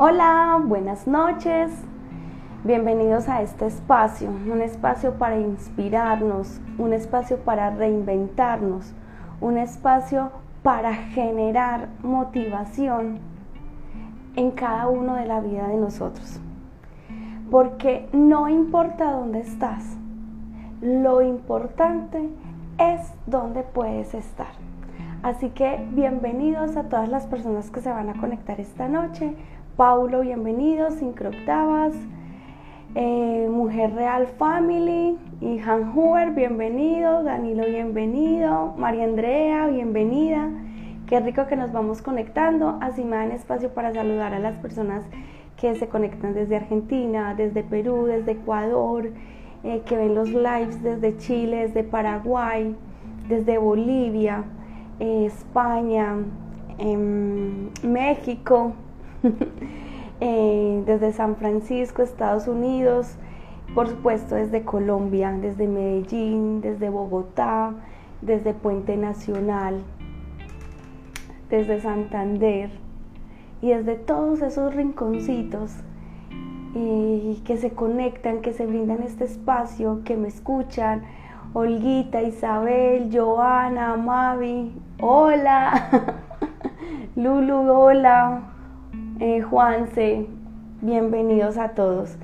[0.00, 1.70] Hola, buenas noches.
[2.64, 8.94] Bienvenidos a este espacio, un espacio para inspirarnos, un espacio para reinventarnos,
[9.42, 10.30] un espacio
[10.62, 13.18] para generar motivación
[14.36, 16.40] en cada uno de la vida de nosotros.
[17.50, 19.96] Porque no importa dónde estás,
[20.82, 22.28] lo importante
[22.78, 24.52] es dónde puedes estar.
[25.22, 29.34] Así que bienvenidos a todas las personas que se van a conectar esta noche
[29.78, 31.94] Paulo, bienvenido, Cinco Octavas,
[32.96, 35.94] eh, Mujer Real Family, y Han
[36.34, 40.50] bienvenido, Danilo, bienvenido, María Andrea, bienvenida.
[41.06, 42.76] Qué rico que nos vamos conectando.
[42.80, 45.04] Así me dan espacio para saludar a las personas
[45.58, 49.10] que se conectan desde Argentina, desde Perú, desde Ecuador,
[49.64, 52.76] eh, que ven los lives desde Chile, desde Paraguay,
[53.28, 54.44] desde Bolivia,
[55.00, 56.16] eh, España,
[56.78, 58.72] em, México,
[60.20, 63.14] Eh, desde San Francisco, Estados Unidos,
[63.72, 67.72] por supuesto desde Colombia, desde Medellín, desde Bogotá,
[68.20, 69.80] desde Puente Nacional,
[71.48, 72.87] desde Santander
[73.60, 75.72] y desde todos esos rinconcitos
[76.74, 81.02] y que se conectan, que se brindan este espacio, que me escuchan.
[81.54, 85.88] Olguita, Isabel, Joana, Mavi, hola.
[87.16, 88.42] Lulu, hola
[89.20, 90.26] eh, Juanse,
[90.80, 92.16] bienvenidos a todos.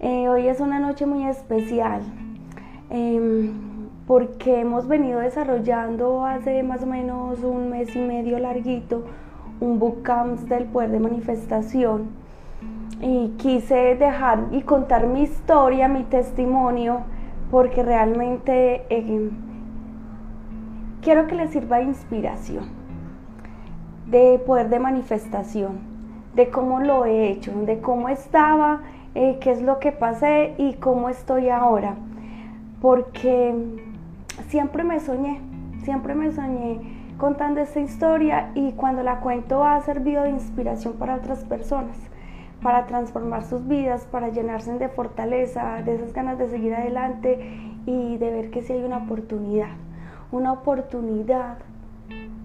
[0.00, 2.02] Eh, hoy es una noche muy especial
[2.90, 3.50] em,
[4.06, 9.06] porque hemos venido desarrollando hace más o menos un mes y medio larguito
[9.60, 12.06] un bootcamp del poder de manifestación
[13.00, 17.00] y quise dejar y contar mi historia, mi testimonio,
[17.50, 19.30] porque realmente em,
[21.00, 22.64] quiero que les sirva de inspiración,
[24.06, 25.98] de poder de manifestación
[26.38, 28.82] de cómo lo he hecho, de cómo estaba,
[29.16, 31.96] eh, qué es lo que pasé y cómo estoy ahora.
[32.80, 33.56] Porque
[34.46, 35.40] siempre me soñé,
[35.82, 41.16] siempre me soñé contando esta historia y cuando la cuento ha servido de inspiración para
[41.16, 41.96] otras personas,
[42.62, 47.38] para transformar sus vidas, para llenarse de fortaleza, de esas ganas de seguir adelante
[47.86, 49.72] y de ver que si hay una oportunidad,
[50.30, 51.58] una oportunidad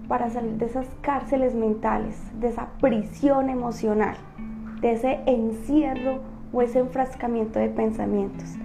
[0.07, 4.17] para salir de esas cárceles mentales, de esa prisión emocional,
[4.81, 6.19] de ese encierro
[6.51, 8.57] o ese enfrascamiento de pensamientos.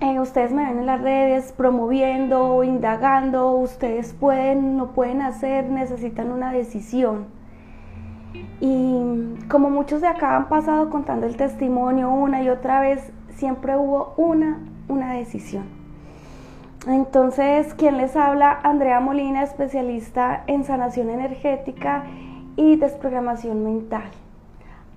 [0.00, 6.30] Eh, ustedes me ven en las redes promoviendo, indagando, ustedes pueden, no pueden hacer, necesitan
[6.30, 7.26] una decisión.
[8.60, 9.00] Y
[9.48, 14.14] como muchos de acá han pasado contando el testimonio una y otra vez, siempre hubo
[14.16, 15.64] una, una decisión.
[16.86, 18.60] Entonces, ¿quién les habla?
[18.62, 22.04] Andrea Molina, especialista en sanación energética
[22.54, 24.10] y desprogramación mental.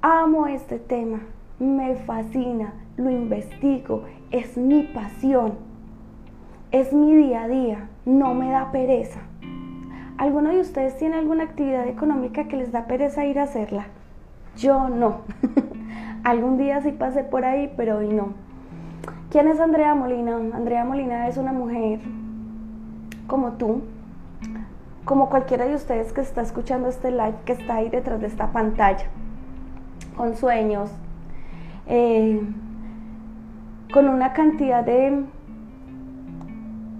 [0.03, 1.21] Amo este tema,
[1.59, 5.53] me fascina, lo investigo, es mi pasión,
[6.71, 9.19] es mi día a día, no me da pereza.
[10.17, 13.87] ¿Alguno de ustedes tiene alguna actividad económica que les da pereza ir a hacerla?
[14.55, 15.21] Yo no.
[16.23, 18.33] Algún día sí pasé por ahí, pero hoy no.
[19.31, 20.35] ¿Quién es Andrea Molina?
[20.35, 21.99] Andrea Molina es una mujer
[23.27, 23.81] como tú,
[25.05, 28.51] como cualquiera de ustedes que está escuchando este live, que está ahí detrás de esta
[28.51, 29.05] pantalla,
[30.17, 30.91] con sueños,
[31.87, 32.41] eh,
[33.91, 35.23] con una cantidad de,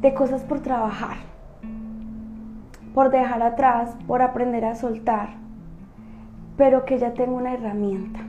[0.01, 1.17] de cosas por trabajar,
[2.93, 5.29] por dejar atrás, por aprender a soltar,
[6.57, 8.19] pero que ya tengo una herramienta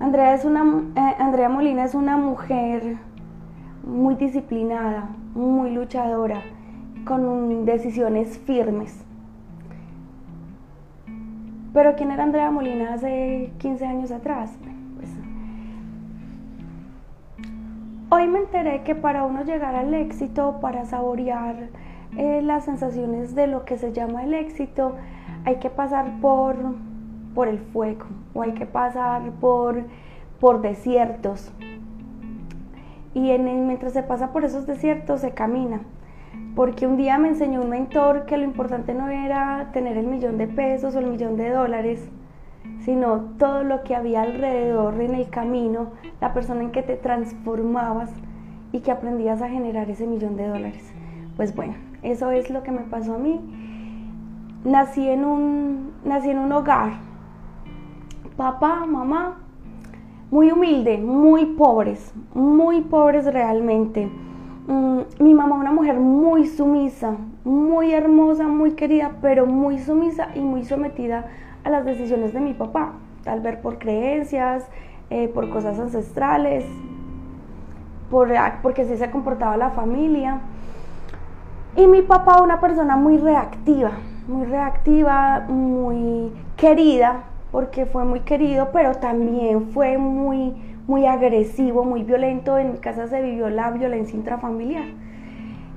[0.00, 0.62] Andrea, es una,
[0.96, 2.96] eh, Andrea Molina es una mujer
[3.84, 6.40] muy disciplinada, muy luchadora,
[7.04, 9.04] con decisiones firmes.
[11.74, 14.58] Pero ¿quién era Andrea Molina hace 15 años atrás?
[18.10, 21.68] Hoy me enteré que para uno llegar al éxito, para saborear
[22.16, 24.96] eh, las sensaciones de lo que se llama el éxito,
[25.44, 26.56] hay que pasar por
[27.34, 29.84] por el fuego o hay que pasar por,
[30.38, 31.52] por desiertos.
[33.14, 35.80] Y en, mientras se pasa por esos desiertos se camina.
[36.54, 40.38] Porque un día me enseñó un mentor que lo importante no era tener el millón
[40.38, 42.08] de pesos o el millón de dólares,
[42.84, 45.90] sino todo lo que había alrededor en el camino,
[46.20, 48.10] la persona en que te transformabas
[48.72, 50.92] y que aprendías a generar ese millón de dólares.
[51.36, 53.40] Pues bueno, eso es lo que me pasó a mí.
[54.64, 57.10] Nací en un, nací en un hogar
[58.40, 59.36] papá, mamá,
[60.30, 64.08] muy humilde, muy pobres, muy pobres realmente.
[64.66, 70.40] Mm, mi mamá una mujer muy sumisa, muy hermosa, muy querida, pero muy sumisa y
[70.40, 71.26] muy sometida
[71.64, 72.92] a las decisiones de mi papá,
[73.24, 74.66] tal vez por creencias,
[75.10, 76.64] eh, por cosas ancestrales,
[78.10, 78.28] por,
[78.62, 80.40] porque así se comportaba la familia.
[81.76, 83.92] Y mi papá una persona muy reactiva,
[84.26, 90.54] muy reactiva, muy querida, porque fue muy querido, pero también fue muy,
[90.86, 92.58] muy agresivo, muy violento.
[92.58, 94.84] En mi casa se vivió la violencia intrafamiliar.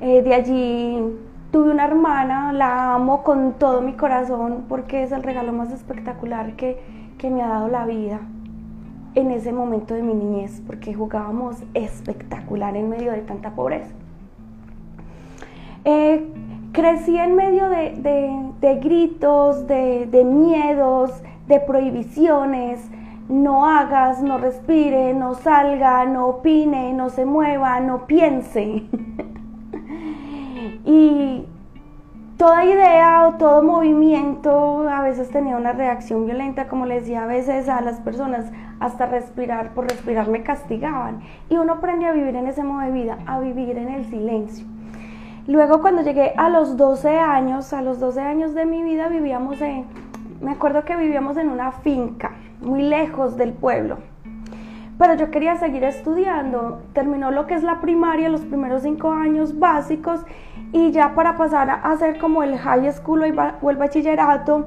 [0.01, 1.01] Eh, de allí
[1.53, 6.55] tuve una hermana, la amo con todo mi corazón porque es el regalo más espectacular
[6.55, 6.81] que,
[7.19, 8.21] que me ha dado la vida
[9.13, 13.93] en ese momento de mi niñez, porque jugábamos espectacular en medio de tanta pobreza.
[15.85, 16.27] Eh,
[16.71, 22.89] crecí en medio de, gritos, de, miedos, de prohibiciones.
[23.29, 28.85] No hagas, no respire, no salga, no opine, no se mueva, no piense.
[30.85, 31.45] y
[32.37, 37.27] toda idea o todo movimiento a veces tenía una reacción violenta, como les decía a
[37.27, 41.21] veces a las personas, hasta respirar, por respirar me castigaban.
[41.49, 44.65] Y uno aprende a vivir en ese modo de vida, a vivir en el silencio.
[45.47, 49.61] Luego cuando llegué a los 12 años, a los 12 años de mi vida vivíamos
[49.61, 49.85] en,
[50.41, 52.31] me acuerdo que vivíamos en una finca,
[52.61, 53.97] muy lejos del pueblo.
[54.97, 59.59] Pero yo quería seguir estudiando, terminó lo que es la primaria, los primeros cinco años
[59.59, 60.25] básicos,
[60.73, 63.21] y ya para pasar a hacer como el high school
[63.61, 64.65] o el bachillerato,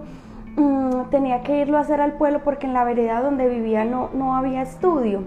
[0.57, 4.11] mm, tenía que irlo a hacer al pueblo porque en la vereda donde vivía no,
[4.15, 5.25] no había estudio,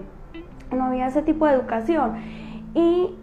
[0.72, 2.14] no había ese tipo de educación.
[2.74, 3.14] Y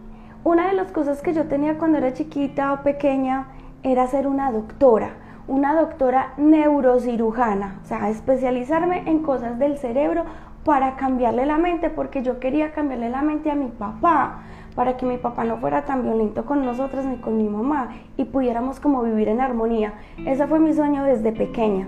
[0.43, 3.47] una de las cosas que yo tenía cuando era chiquita o pequeña
[3.81, 5.09] era ser una doctora,
[5.47, 10.25] una doctora neurocirujana, o sea, especializarme en cosas del cerebro
[10.63, 14.43] para cambiarle la mente, porque yo quería cambiarle la mente a mi papá,
[14.77, 18.25] para que mi papá no fuera tan violento con nosotros ni con mi mamá y
[18.25, 19.95] pudiéramos como vivir en armonía.
[20.23, 21.87] Ese fue mi sueño desde pequeña.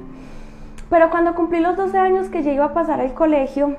[0.90, 3.76] Pero cuando cumplí los 12 años que ya iba a pasar al colegio,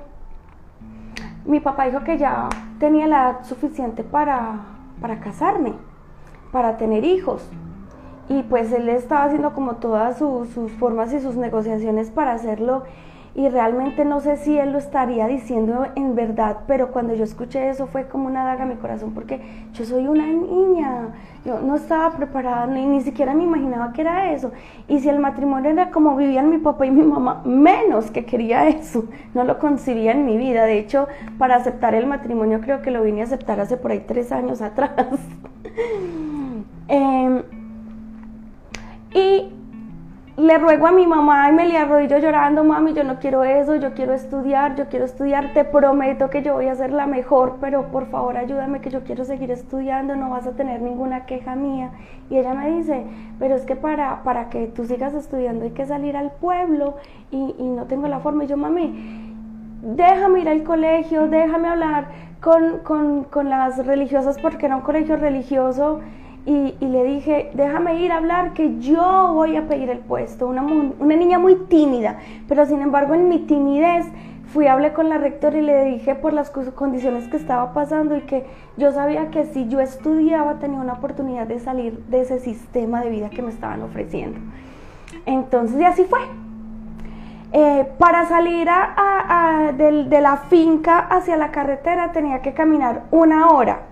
[1.44, 2.48] mi papá dijo que ya
[2.78, 4.60] tenía la edad suficiente para,
[5.00, 5.72] para casarme,
[6.52, 7.50] para tener hijos.
[8.28, 12.84] Y pues él estaba haciendo como todas sus formas y sus negociaciones para hacerlo
[13.34, 17.70] y realmente no sé si él lo estaría diciendo en verdad, pero cuando yo escuché
[17.70, 19.40] eso fue como una daga en mi corazón porque
[19.72, 21.10] yo soy una niña,
[21.44, 24.50] yo no estaba preparada ni, ni siquiera me imaginaba que era eso.
[24.88, 28.68] Y si el matrimonio era como vivían mi papá y mi mamá, menos que quería
[28.68, 30.64] eso, no lo concibía en mi vida.
[30.64, 31.06] De hecho,
[31.38, 34.60] para aceptar el matrimonio creo que lo vine a aceptar hace por ahí tres años
[34.60, 34.90] atrás.
[36.92, 37.44] Em,
[39.14, 39.59] y
[40.40, 43.76] le ruego a mi mamá y me le arrodillo llorando, mami, yo no quiero eso,
[43.76, 47.58] yo quiero estudiar, yo quiero estudiar, te prometo que yo voy a ser la mejor,
[47.60, 51.56] pero por favor ayúdame que yo quiero seguir estudiando, no vas a tener ninguna queja
[51.56, 51.90] mía.
[52.30, 53.04] Y ella me dice,
[53.38, 56.96] pero es que para, para que tú sigas estudiando hay que salir al pueblo
[57.30, 58.44] y, no tengo la forma.
[58.44, 59.34] Y yo, mami,
[59.82, 62.06] déjame ir al colegio, déjame hablar
[62.40, 66.00] con, con, con las religiosas porque era un colegio religioso
[66.46, 70.48] y, le dije, déjame ir a hablar que yo voy a pedir el puesto.
[70.48, 74.06] Una, una niña muy tímida, pero sin embargo en mi timidez
[74.52, 78.16] fui a hablar con la rectora y le dije por las condiciones que estaba pasando
[78.16, 82.40] y que yo sabía que si yo estudiaba tenía una oportunidad de salir de ese
[82.40, 84.40] sistema de vida que me estaban ofreciendo.
[85.26, 86.20] Entonces, y así fue.
[87.52, 93.89] Eh, para salir a, de la finca hacia la carretera tenía que caminar una hora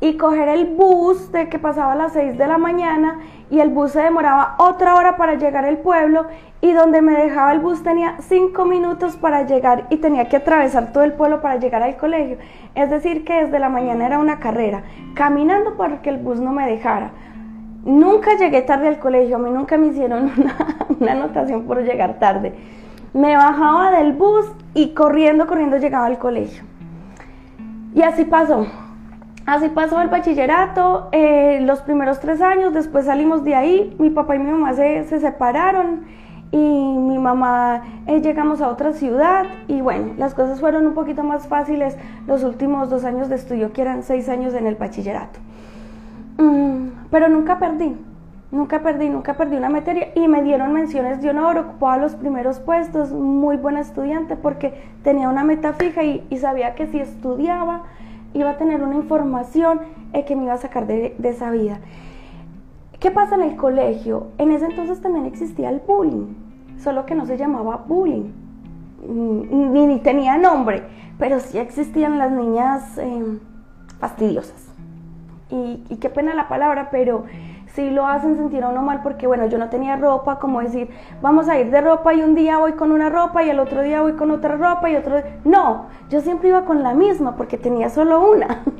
[0.00, 3.68] y coger el bus de que pasaba a las 6 de la mañana y el
[3.68, 6.26] bus se demoraba otra hora para llegar al pueblo
[6.62, 10.92] y donde me dejaba el bus tenía 5 minutos para llegar y tenía que atravesar
[10.92, 12.38] todo el pueblo para llegar al colegio.
[12.74, 14.82] Es decir, que desde la mañana era una carrera,
[15.14, 17.10] caminando para que el bus no me dejara.
[17.84, 20.56] Nunca llegué tarde al colegio, a mí nunca me hicieron una,
[20.98, 22.54] una anotación por llegar tarde.
[23.12, 26.62] Me bajaba del bus y corriendo, corriendo llegaba al colegio.
[27.94, 28.66] Y así pasó.
[29.46, 34.36] Así pasó el bachillerato, eh, los primeros tres años, después salimos de ahí, mi papá
[34.36, 36.02] y mi mamá se, separaron
[36.52, 41.22] y mi mamá eh, llegamos a otra ciudad y bueno, las cosas fueron un poquito
[41.22, 45.38] más fáciles los últimos dos años de estudio, que eran seis años en el bachillerato.
[46.38, 47.96] Mm, pero nunca perdí,
[48.50, 52.60] nunca perdí, nunca perdí una materia y me dieron menciones de honor, ocupaba los primeros
[52.60, 57.84] puestos, muy buena estudiante porque tenía una meta fija y, y sabía que si estudiaba,
[58.34, 59.80] iba a tener una información
[60.12, 61.80] eh, que me iba a sacar de, esa vida.
[62.98, 64.28] ¿Qué pasa en el colegio?
[64.38, 66.34] En ese entonces también existía el bullying,
[66.78, 68.32] solo que no se llamaba bullying.
[69.08, 70.82] mm, ni, tenía nombre,
[71.18, 73.38] pero sí existían las niñas em,
[73.98, 74.68] fastidiosas.
[75.50, 77.24] Y, y, qué pena la palabra, pero
[77.74, 80.90] sí lo hacen sentir a uno mal porque, bueno, yo no tenía ropa, como decir,
[81.22, 83.82] vamos a ir de ropa y un día voy con una ropa y el otro
[83.82, 85.20] día voy con otra ropa y otro...
[85.44, 88.62] No, yo siempre iba con la misma porque tenía solo una.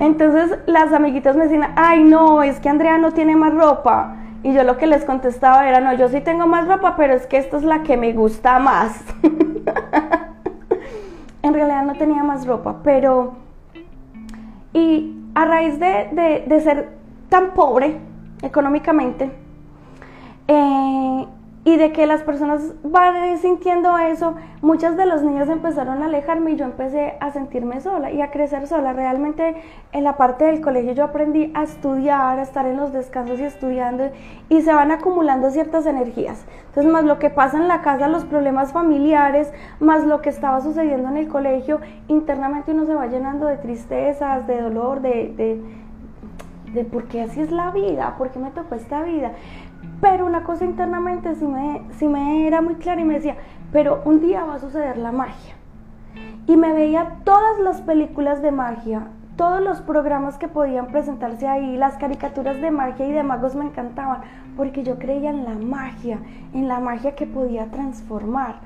[0.00, 4.16] Entonces las amiguitas me decían, ay no, es que Andrea no tiene más ropa.
[4.42, 7.26] Y yo lo que les contestaba era, no, yo sí tengo más ropa, pero es
[7.26, 9.02] que esta es la que me gusta más.
[11.42, 13.36] en realidad no tenía más ropa, pero...
[14.74, 16.88] Y a raíz de, de ser
[17.28, 17.96] tan pobre
[18.42, 19.30] económicamente,
[20.48, 21.26] eh,
[21.64, 26.52] y de que las personas van sintiendo eso, muchas de los niños empezaron a alejarme
[26.52, 28.92] y yo empecé a sentirme sola y a crecer sola.
[28.92, 29.56] Realmente
[29.92, 33.44] en la parte del colegio yo aprendí a estudiar, a estar en los descansos y
[33.44, 34.10] estudiando
[34.50, 36.44] y se van acumulando ciertas energías.
[36.66, 40.60] Entonces más lo que pasa en la casa, los problemas familiares, más lo que estaba
[40.60, 45.62] sucediendo en el colegio, internamente uno se va llenando de tristezas, de dolor, de, de,
[46.74, 49.32] de por qué así es la vida, por qué me tocó esta vida.
[50.00, 53.36] Pero una cosa internamente sí me, sí me era muy clara y me decía,
[53.72, 55.54] pero un día va a suceder la magia.
[56.46, 61.76] Y me veía todas las películas de magia, todos los programas que podían presentarse ahí,
[61.76, 64.20] las caricaturas de magia y de magos me encantaban,
[64.56, 66.18] porque yo creía en la magia,
[66.52, 68.56] en la magia que podía transformar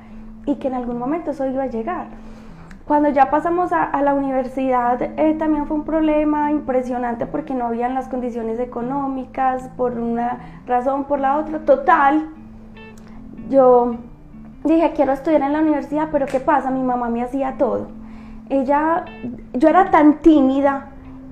[0.45, 2.09] y que en algún momento eso iba a llegar.
[2.89, 7.93] Cuando ya pasamos a, la universidad eh, también fue un problema impresionante porque no habían
[7.93, 11.59] las condiciones económicas, por una razón, por la otra.
[11.59, 12.31] Total,
[13.51, 13.97] yo
[14.65, 16.71] dije, quiero estudiar en la universidad, pero ¿qué pasa?
[16.71, 17.89] Mi mamá me hacía todo.
[18.49, 19.05] Ella,
[19.53, 20.87] yo era tan tímida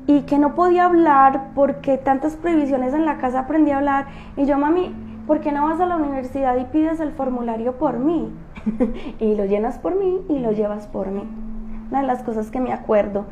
[0.06, 4.08] y que no podía hablar porque tantas prohibiciones en la casa aprendí a hablar.
[4.36, 4.94] Y yo, mami,
[5.26, 8.30] ¿por qué no vas a la universidad y pides el formulario por mí?
[9.20, 11.45] y lo llenas por mí y lo llevas por mí
[11.90, 13.26] una de las cosas que me acuerdo.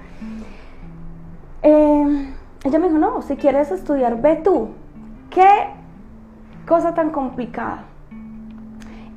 [1.63, 2.35] Eh,
[2.65, 4.69] ella me dijo, no, si quieres estudiar, ve tú.
[5.31, 5.49] ¿Qué
[6.67, 7.85] cosa tan complicada?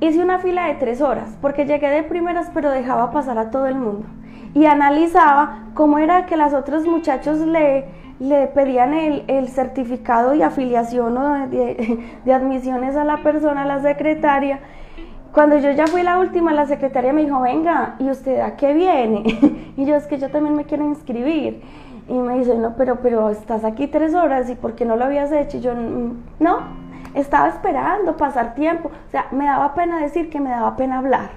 [0.00, 3.66] Hice una fila de tres horas porque llegué de primeras pero dejaba pasar a todo
[3.66, 4.06] el mundo.
[4.54, 7.86] Y analizaba cómo era que los otros muchachos le,
[8.18, 13.80] le pedían el, certificado de afiliación o de, de admisiones a la persona, a la
[13.82, 14.60] secretaria
[15.32, 18.72] cuando yo ya fui la última, la secretaria me dijo, venga, ¿y usted a qué
[18.74, 19.22] viene?
[19.76, 21.62] y yo es que yo también me quiero inscribir.
[22.08, 25.04] Y me dice, no, pero, pero estás aquí tres horas y ¿por qué no lo
[25.04, 25.58] habías hecho?
[25.58, 26.60] Y yo, mm, no,
[27.14, 28.88] estaba esperando pasar tiempo.
[28.88, 31.30] O sea, me daba pena decir que me daba pena hablar.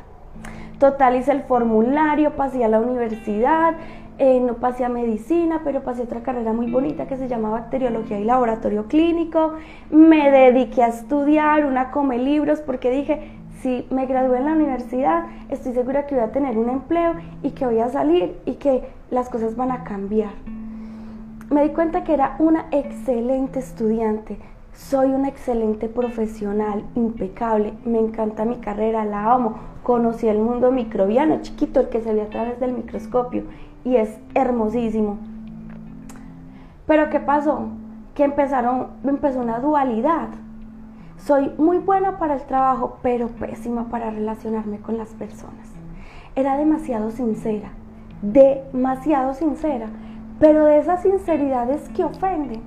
[0.79, 3.75] Total, hice el formulario, pasé a la universidad,
[4.17, 8.19] eh, no pasé a medicina, pero pasé otra carrera muy bonita que se llama bacteriología
[8.19, 9.55] y laboratorio clínico.
[9.89, 15.25] Me dediqué a estudiar una come libros porque dije, si me gradué en la universidad,
[15.49, 17.13] estoy segura que voy a tener un empleo
[17.43, 20.31] y que voy a salir y que las cosas van a cambiar.
[21.49, 24.39] Me di cuenta que era una excelente estudiante,
[24.73, 31.41] soy una excelente profesional, impecable, me encanta mi carrera, la amo, conocí el mundo microbiano,
[31.41, 33.43] chiquito, el que se ve a través del microscopio
[33.83, 35.17] y es hermosísimo.
[36.87, 37.67] Pero ¿qué pasó?
[38.15, 40.29] Que empezaron, empezó una dualidad
[41.25, 45.71] soy muy buena para el trabajo, pero pésima para relacionarme con las personas.
[46.35, 47.69] Era demasiado sincera,
[48.21, 49.87] demasiado sincera,
[50.39, 52.61] pero de esas sinceridades que ofenden,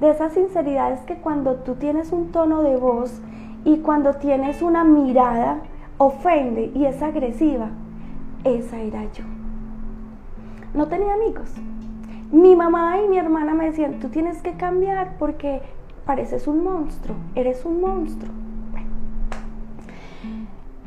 [0.00, 3.20] de esas sinceridades que cuando tú tienes un tono de voz
[3.64, 5.58] y cuando tienes una mirada,
[5.98, 7.68] ofende y es agresiva,
[8.44, 9.24] esa era yo.
[10.72, 11.50] No tenía amigos.
[12.30, 15.60] Mi mamá y mi hermana me decían, tú tienes que cambiar porque
[16.08, 18.32] pareces un monstruo, eres un monstruo.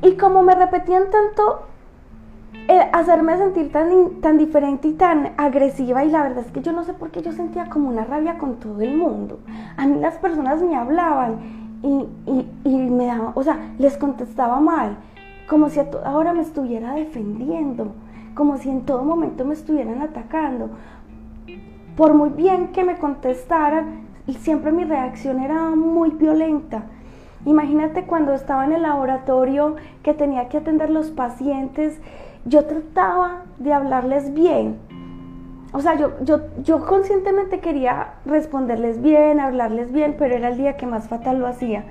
[0.02, 1.68] Y como me repetían tanto,
[2.92, 6.84] hacerme sentir tan, tan diferente y tan agresiva, y la verdad es que yo no
[6.84, 9.38] sé por qué yo sentía como una rabia con todo el mundo.
[9.78, 11.38] A mí las personas me hablaban
[11.84, 12.08] y,
[12.66, 14.98] y, me daban, o sea, les contestaba mal,
[15.48, 17.94] como si a toda hora me estuviera defendiendo,
[18.34, 20.72] como si en todo momento me estuvieran atacando.
[21.96, 26.84] Por muy bien que me contestaran, y siempre mi reacción era muy violenta.
[27.46, 32.00] Imagínate cuando estaba en el laboratorio que tenía que atender los pacientes,
[32.46, 34.78] yo trataba de hablarles bien.
[35.74, 40.76] O sea, yo, yo, yo conscientemente quería responderles bien, hablarles bien, pero era el día
[40.76, 41.86] que más fatal lo hacía.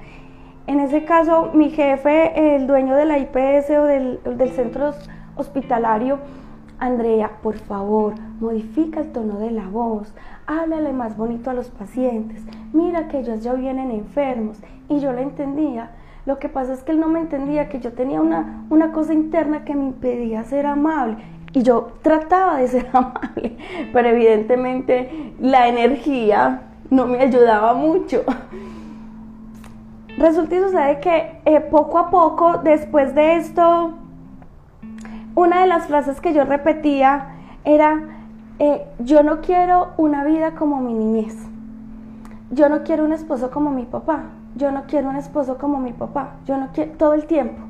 [0.67, 4.93] En ese caso, mi jefe, el dueño de la IPS o del, del centro
[5.35, 6.19] hospitalario,
[6.79, 10.15] Andrea, por favor, modifica el tono de la voz,
[10.51, 12.43] háblale más bonito a los pacientes,
[12.73, 14.59] mira que ellos ya vienen enfermos.
[14.89, 15.93] Y yo lo entendía,
[16.27, 19.15] Lo que pasa es que él no me entendía que yo tenía una, una cosa
[19.15, 21.17] interna que me impedía ser amable.
[21.53, 23.57] Y yo trataba de ser amable,
[23.93, 28.23] pero evidentemente la energía no me ayudaba mucho.
[30.19, 33.95] Resulta y sucede que eh, poco a poco, después de esto,
[35.35, 38.20] una de las frases que yo repetía era,
[38.63, 41.35] eh, yo no quiero una vida como mi niñez.
[42.51, 44.25] Yo no quiero un esposo como mi papá.
[44.55, 46.35] Yo no quiero un esposo como mi papá.
[46.45, 47.63] Yo no quiero todo el tiempo.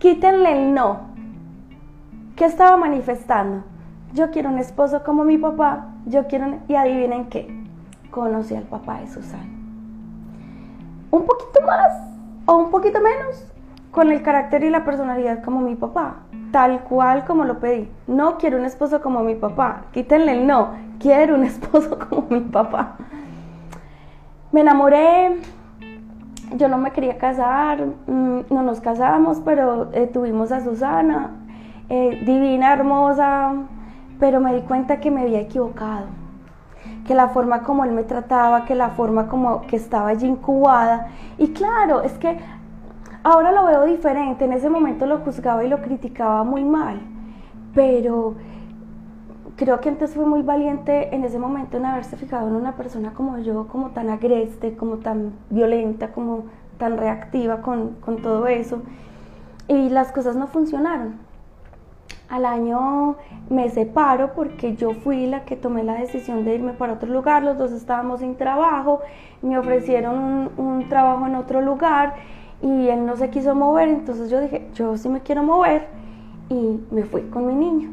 [0.00, 1.02] Quítenle el no.
[2.34, 3.62] ¿Qué estaba manifestando?
[4.12, 5.90] Yo quiero un esposo como mi papá.
[6.06, 7.46] Yo quiero y adivinen qué.
[8.10, 9.48] Conocí al papá de Susana.
[11.12, 11.92] Un poquito más
[12.46, 13.46] o un poquito menos
[13.90, 16.16] con el carácter y la personalidad como mi papá,
[16.52, 17.88] tal cual como lo pedí.
[18.06, 22.40] No quiero un esposo como mi papá, quítenle el no, quiero un esposo como mi
[22.40, 22.96] papá.
[24.52, 25.38] Me enamoré,
[26.56, 31.30] yo no me quería casar, mm, no nos casamos, pero eh, tuvimos a Susana,
[31.88, 33.52] eh, divina, hermosa,
[34.18, 36.06] pero me di cuenta que me había equivocado,
[37.06, 41.08] que la forma como él me trataba, que la forma como que estaba allí incubada,
[41.38, 42.38] y claro, es que
[43.22, 47.00] ahora lo veo diferente, en ese momento lo juzgaba y lo criticaba muy mal,
[47.74, 48.34] pero
[49.56, 53.12] creo que antes fue muy valiente en ese momento en haberse fijado en una persona
[53.12, 56.44] como yo, como tan agreste, como tan violenta, como
[56.78, 58.82] tan reactiva con, con todo eso.
[59.68, 61.16] Y las cosas no funcionaron.
[62.30, 63.16] Al año
[63.50, 67.42] me separo porque yo fui la que tomé la decisión de irme para otro lugar,
[67.42, 69.00] los dos estábamos sin trabajo,
[69.42, 72.14] me ofrecieron un, un trabajo en otro lugar
[72.62, 75.88] y él no se quiso mover, entonces yo dije, yo sí me quiero mover
[76.48, 77.90] y me fui con mi niño.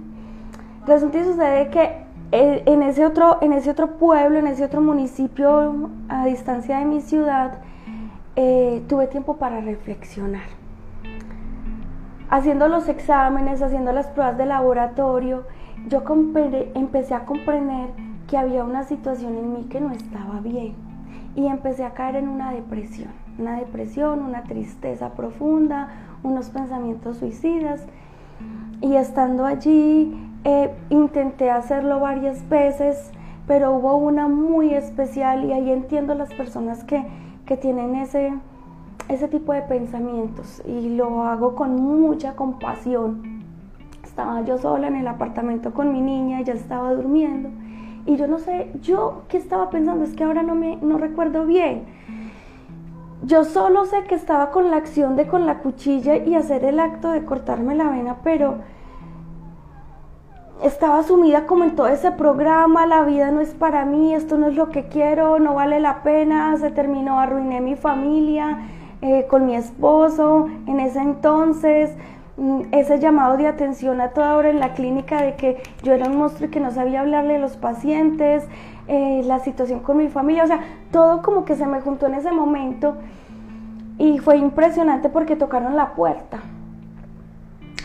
[0.85, 4.81] Resulta y sucede que eh, en ese, otro, en ese otro pueblo, en ese otro
[4.81, 7.59] municipio a distancia de mi ciudad,
[8.35, 10.43] eh, tuve tiempo para reflexionar.
[12.29, 15.43] Haciendo los exámenes, haciendo las pruebas de laboratorio,
[15.87, 16.03] yo
[16.75, 17.89] empecé a comprender
[18.27, 20.75] que había una situación en mí que no estaba bien
[21.35, 25.89] y empecé a caer en una depresión, una depresión, una tristeza profunda,
[26.23, 27.85] unos pensamientos suicidas
[28.81, 33.11] y estando allí eh, intenté hacerlo varias veces,
[33.47, 37.05] pero hubo una muy especial y ahí entiendo las personas que,
[37.45, 38.33] que tienen ese,
[39.09, 43.43] ese tipo de pensamientos y lo hago con mucha compasión.
[44.03, 47.49] Estaba yo sola en el apartamento con mi niña, ya estaba durmiendo
[48.07, 51.45] y yo no sé, yo qué estaba pensando, es que ahora no me no recuerdo
[51.45, 51.96] bien.
[53.23, 56.79] Yo solo sé que estaba con la acción de con la cuchilla y hacer el
[56.79, 58.57] acto de cortarme la vena, pero
[60.63, 64.47] estaba sumida como en todo ese programa, la vida no es para mí, esto no
[64.47, 68.59] es lo que quiero, no vale la pena, se terminó, arruiné mi familia
[69.01, 71.95] eh, con mi esposo en ese entonces,
[72.37, 76.07] mm, ese llamado de atención a toda hora en la clínica de que yo era
[76.07, 78.43] un monstruo y que no sabía hablarle a los pacientes,
[78.87, 82.15] eh, la situación con mi familia, o sea, todo como que se me juntó en
[82.15, 82.97] ese momento
[83.97, 86.39] y fue impresionante porque tocaron la puerta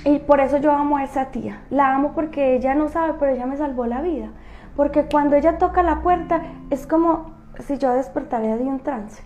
[0.04, 1.62] y por eso yo amo a esa tía.
[1.70, 4.30] La amo porque ella no sabe, pero ella me salvó la vida.
[4.76, 9.22] Porque cuando ella toca la puerta, es como si yo despertaría de un trance.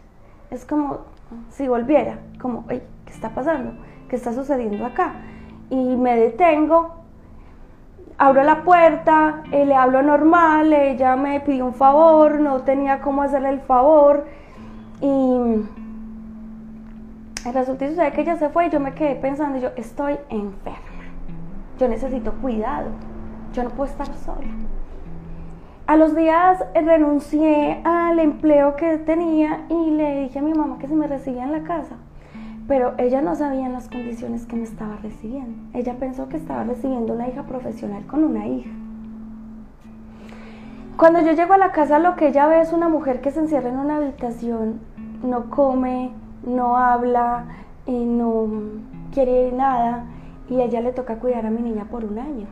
[0.50, 1.00] Es como
[1.50, 3.72] si volviera, como, ¿qué está pasando?
[4.08, 5.14] ¿Qué está sucediendo acá?
[5.70, 6.94] Y me detengo,
[8.18, 13.22] abro la puerta, eh, le hablo normal, ella me pidió un favor, no tenía cómo
[13.22, 14.26] hacerle el favor.
[15.00, 15.66] Y
[17.46, 21.04] el resultado es que ella se fue y yo me quedé pensando, yo estoy enferma,
[21.78, 22.88] yo necesito cuidado,
[23.52, 24.48] yo no puedo estar sola.
[25.86, 30.88] A los días renuncié al empleo que tenía y le dije a mi mamá que
[30.88, 31.94] se me recibía en la casa,
[32.68, 35.56] pero ella no sabía en las condiciones que me estaba recibiendo.
[35.72, 38.70] Ella pensó que estaba recibiendo una hija profesional con una hija.
[40.96, 43.40] Cuando yo llego a la casa lo que ella ve es una mujer que se
[43.40, 44.80] encierra en una habitación,
[45.22, 46.10] no come,
[46.44, 47.44] no habla,
[47.86, 48.48] y no
[49.12, 50.04] quiere nada
[50.50, 52.46] y a ella le toca cuidar a mi niña por un año.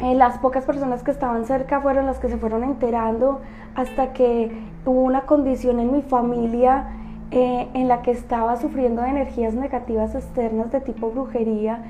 [0.00, 3.40] Eh, las pocas personas que estaban cerca fueron las que se fueron enterando
[3.74, 4.50] hasta que
[4.84, 6.88] hubo una condición en mi familia
[7.30, 11.82] eh, en la que estaba sufriendo de energías negativas externas de tipo brujería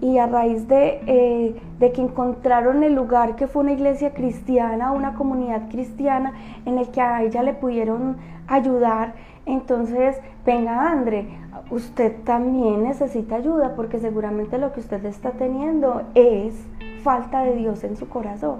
[0.00, 4.90] y a raíz de, eh, de, que encontraron el lugar que fue una iglesia cristiana,
[4.90, 6.32] una comunidad cristiana
[6.66, 8.16] en el que a ella le pudieron
[8.48, 9.14] ayudar,
[9.46, 11.28] entonces venga André,
[11.70, 16.54] usted también necesita ayuda porque seguramente lo que usted está teniendo es
[17.02, 18.58] falta de Dios en su corazón,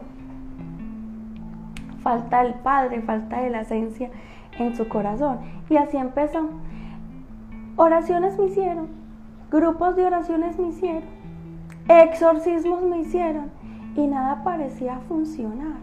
[2.02, 4.10] falta del Padre, falta de la esencia
[4.58, 5.38] en su corazón.
[5.68, 6.50] Y así empezó.
[7.76, 8.88] Oraciones me hicieron,
[9.50, 11.04] grupos de oraciones me hicieron,
[11.88, 13.50] exorcismos me hicieron
[13.96, 15.78] y nada parecía funcionar.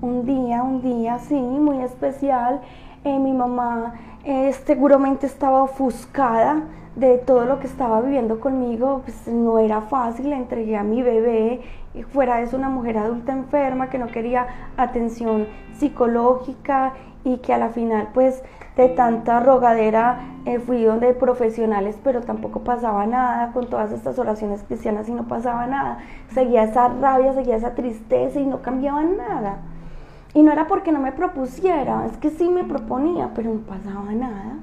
[0.00, 2.60] Un día, un día, sí, muy especial,
[3.04, 3.94] eh, mi mamá
[4.24, 6.62] eh, seguramente estaba ofuscada
[6.96, 11.02] de todo lo que estaba viviendo conmigo, pues no era fácil, le entregué a mi
[11.02, 11.62] bebé,
[11.94, 14.46] y fuera de eso una mujer adulta enferma que no quería
[14.76, 18.42] atención psicológica y que a la final pues
[18.76, 24.62] de tanta rogadera eh, fui donde profesionales pero tampoco pasaba nada con todas estas oraciones
[24.62, 25.98] cristianas y no pasaba nada,
[26.34, 29.58] seguía esa rabia, seguía esa tristeza y no cambiaba nada.
[30.34, 34.12] Y no era porque no me propusiera, es que sí me proponía, pero no pasaba
[34.12, 34.56] nada.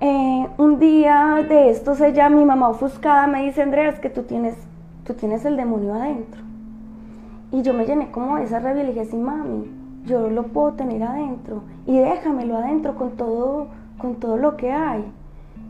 [0.00, 4.22] Eh, un día de estos ella, mi mamá ofuscada, me dice, Andrea, es que tú
[4.22, 4.56] tienes,
[5.04, 6.40] tú tienes el demonio adentro.
[7.52, 10.44] Y yo me llené como de esa rabia y le dije, sí, mami, yo lo
[10.44, 11.62] puedo tener adentro.
[11.86, 15.04] Y déjamelo adentro con todo, con todo lo que hay,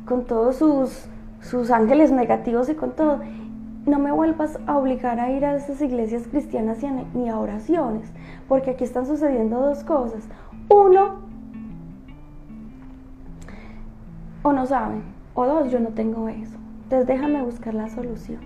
[0.06, 1.06] con todos sus,
[1.40, 3.20] sus ángeles negativos y con todo.
[3.86, 6.78] No me vuelvas a obligar a ir a esas iglesias cristianas
[7.14, 8.12] ni a oraciones,
[8.48, 10.28] porque aquí están sucediendo dos cosas.
[10.68, 11.16] Uno,
[14.42, 15.02] o no saben,
[15.34, 16.56] o dos, yo no tengo eso.
[16.84, 18.40] Entonces déjame buscar la solución.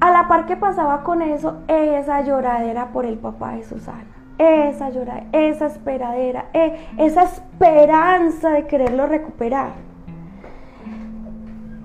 [0.00, 4.04] A la par que pasaba con eso, esa lloradera por el papá de Susana,
[4.38, 9.72] esa lloradera, esa esperadera, e, esa esperanza de quererlo recuperar.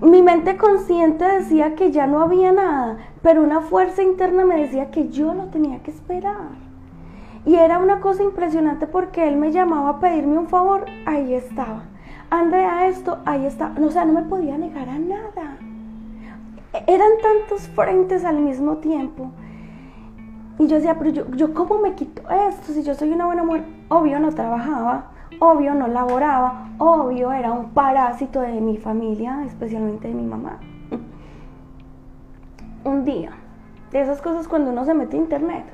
[0.00, 4.90] Mi mente consciente decía que ya no había nada, pero una fuerza interna me decía
[4.90, 6.70] que yo lo tenía que esperar.
[7.44, 11.84] Y era una cosa impresionante porque él me llamaba a pedirme un favor, ahí estaba
[12.30, 13.72] Andrea esto, ahí está.
[13.82, 15.58] O sea, no me podía negar a nada.
[16.86, 19.32] Eran tantos frentes al mismo tiempo.
[20.60, 23.42] Y yo decía, pero yo, yo cómo me quito esto si yo soy una buena
[23.42, 23.64] mujer.
[23.88, 25.06] Obvio no trabajaba,
[25.38, 30.60] obvio no laboraba, obvio era un parásito de mi familia, especialmente de mi mamá.
[32.84, 33.30] Un día,
[33.90, 35.64] de esas cosas cuando uno se mete a internet,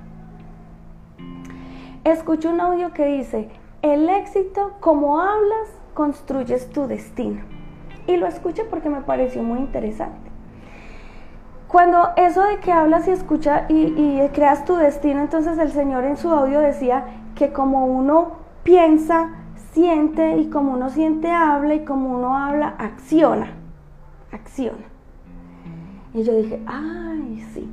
[2.05, 3.49] escucho un audio que dice,
[3.83, 7.43] el éxito como hablas construyes tu destino.
[8.07, 10.26] Y lo escuché porque me pareció muy interesante.
[11.69, 16.17] Cuando eso de que hablas y escuchas y, creas tu destino, entonces el Señor en
[16.17, 19.31] su audio decía que como uno piensa,
[19.73, 23.49] siente y como uno siente, habla y como uno habla, acciona.
[24.31, 24.87] Acciona.
[26.15, 27.69] Y yo dije, ay, sí.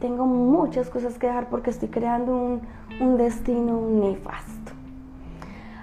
[0.00, 2.60] Tengo muchas cosas que dejar porque estoy creando un,
[3.00, 4.72] un destino nefasto.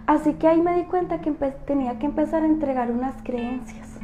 [0.07, 1.31] Así que ahí me di cuenta que
[1.65, 3.97] tenía que empezar a entregar unas creencias,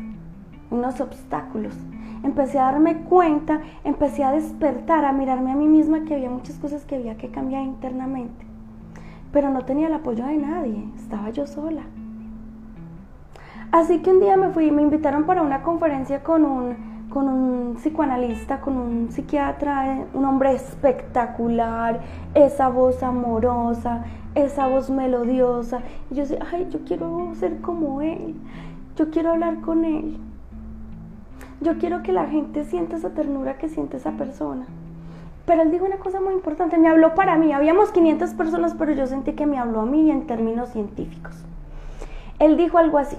[0.72, 1.76] unos obstáculos.
[2.24, 6.58] Empecé a darme cuenta, empecé a despertar, a mirarme a mí misma que había muchas
[6.60, 8.46] cosas que había que cambiar internamente.
[9.32, 11.84] Pero no tenía el apoyo de nadie, estaba yo sola.
[13.72, 17.76] Así que un día me fui, me invitaron para una conferencia con un, con un
[17.76, 22.02] psicoanalista, con un psiquiatra, un hombre espectacular,
[22.34, 24.04] esa voz amorosa,
[24.36, 25.80] esa voz melodiosa.
[26.10, 28.36] Y yo decía, ay, yo quiero ser como él,
[28.98, 30.18] yo quiero hablar con él.
[31.62, 34.66] Yo quiero que la gente sienta esa ternura que siente esa persona.
[35.46, 37.54] Pero él dijo una cosa muy importante, me habló para mí.
[37.54, 41.36] Habíamos 500 personas, pero yo sentí que me habló a mí en términos científicos.
[42.40, 43.16] Él dijo algo así,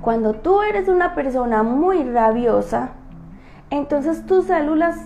[0.00, 2.90] cuando tú eres una persona muy rabiosa,
[3.70, 4.96] entonces tus células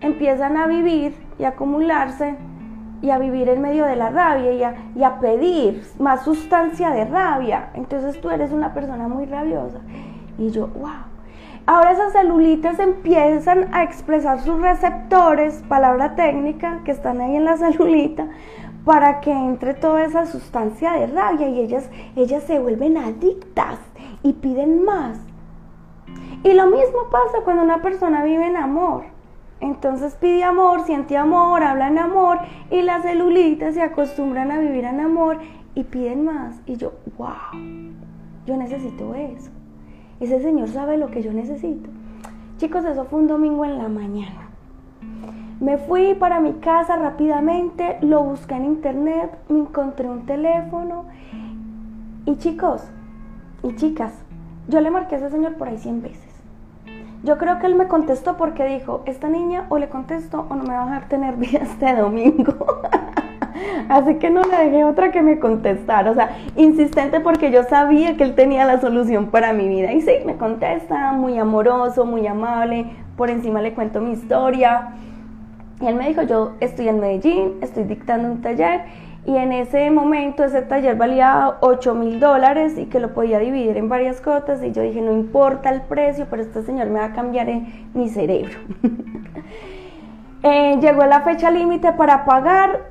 [0.00, 2.36] empiezan a vivir y acumularse
[3.02, 6.88] y a vivir en medio de la rabia y a, y a, pedir más sustancia
[6.88, 7.68] de rabia.
[7.74, 9.80] Entonces tú eres una persona muy rabiosa.
[10.38, 11.15] Y yo, wow.
[11.68, 17.56] Ahora esas celulitas empiezan a expresar sus receptores, palabra técnica, que están ahí en la
[17.56, 18.28] celulita,
[18.84, 23.80] para que entre toda esa sustancia de rabia y ellas, ellas se vuelven adictas
[24.22, 25.18] y piden más.
[26.44, 29.06] Y lo mismo pasa cuando una persona vive en amor.
[29.58, 32.38] Entonces pide amor, siente amor, habla en amor
[32.70, 35.38] y las celulitas se acostumbran a vivir en amor
[35.74, 36.60] y piden más.
[36.64, 37.26] Y yo, wow,
[38.46, 39.55] yo necesito eso.
[40.20, 41.90] Ese Señor sabe lo que yo necesito.
[42.58, 44.48] Chicos, eso fue un domingo en la mañana.
[45.60, 51.06] Me fui para mi casa rápidamente, lo busqué en internet, me encontré un teléfono
[52.26, 52.82] y chicos
[53.62, 54.12] y chicas,
[54.68, 56.34] yo le marqué a ese señor por ahí 100 veces.
[57.22, 60.62] Yo creo que él me contestó porque dijo, esta niña o le contesto o no
[60.62, 62.54] me va a dejar tener vida este domingo.
[63.88, 66.10] Así que no le dejé otra que me contestara.
[66.10, 69.92] O sea, insistente porque yo sabía que él tenía la solución para mi vida.
[69.92, 72.86] Y sí, me contesta, muy amoroso, muy amable.
[73.16, 74.94] Por encima le cuento mi historia.
[75.80, 78.82] Y él me dijo, yo estoy en Medellín, estoy dictando un taller
[79.26, 83.76] y en ese momento ese taller valía 8 mil dólares y que lo podía dividir
[83.76, 87.06] en varias cuotas y yo dije, no importa el precio, pero este señor me va
[87.06, 88.58] a cambiar en mi cerebro.
[90.42, 92.90] Eh, llegó la fecha límite para pagar,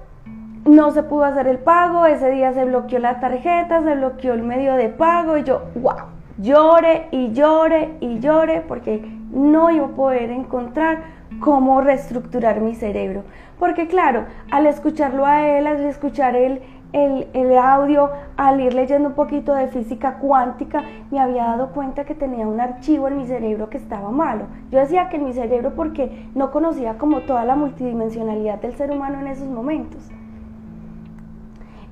[0.66, 4.42] no se pudo hacer el pago, ese día se bloqueó la tarjeta, se bloqueó el
[4.42, 6.08] medio de pago y yo, wow,
[6.40, 11.04] llore y llore y llore porque no iba a poder encontrar
[11.40, 13.24] cómo reestructurar mi cerebro.
[13.60, 16.62] Porque claro, al escucharlo a él, al escuchar el,
[16.94, 22.06] el, el, audio, al ir leyendo un poquito de física cuántica, me había dado cuenta
[22.06, 24.46] que tenía un archivo en mi cerebro que estaba malo.
[24.72, 28.92] Yo decía que en mi cerebro porque no conocía como toda la multidimensionalidad del ser
[28.92, 30.10] humano en esos momentos.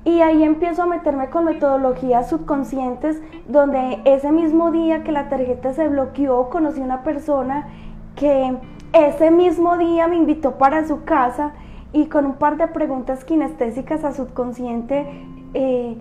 [0.04, 5.72] Y ahí empiezo a meterme con metodologías subconscientes, donde ese mismo día que la tarjeta
[5.72, 7.68] se bloqueó, conocí una persona
[8.14, 8.56] que
[8.92, 11.52] ese mismo día me invitó para su casa
[11.92, 15.06] y con un par de preguntas kinestésicas a subconsciente
[15.54, 15.96] eh,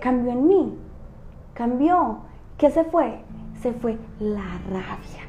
[0.00, 0.78] cambió en mí.
[1.54, 2.18] Cambió.
[2.58, 3.20] ¿Qué se fue?
[3.60, 5.25] Se fue la rabia.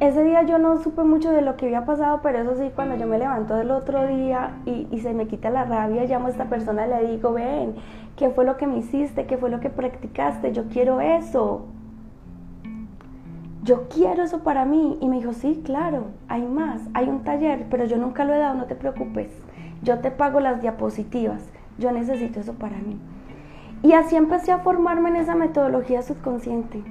[0.00, 2.96] Ese día yo no supe mucho de lo que había pasado, pero eso sí, cuando
[2.96, 6.30] yo me levanto del otro día y, y se me quita la rabia, llamo a
[6.30, 7.74] esta persona y le digo, ven,
[8.16, 9.26] ¿qué fue lo que me hiciste?
[9.26, 10.52] ¿Qué fue lo que practicaste?
[10.52, 11.66] Yo quiero eso
[13.64, 14.98] yo quiero eso para mí.
[15.00, 18.38] Y me dijo, sí, claro, hay más, hay un taller, pero yo nunca lo he
[18.38, 19.30] dado, no te preocupes.
[19.82, 21.42] Yo te pago las diapositivas,
[21.78, 22.98] yo necesito eso para mí.
[23.82, 26.82] Y así empecé a formarme en esa metodología subconsciente.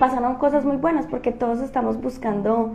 [0.00, 2.72] Pasaron cosas muy buenas porque todos estamos buscando,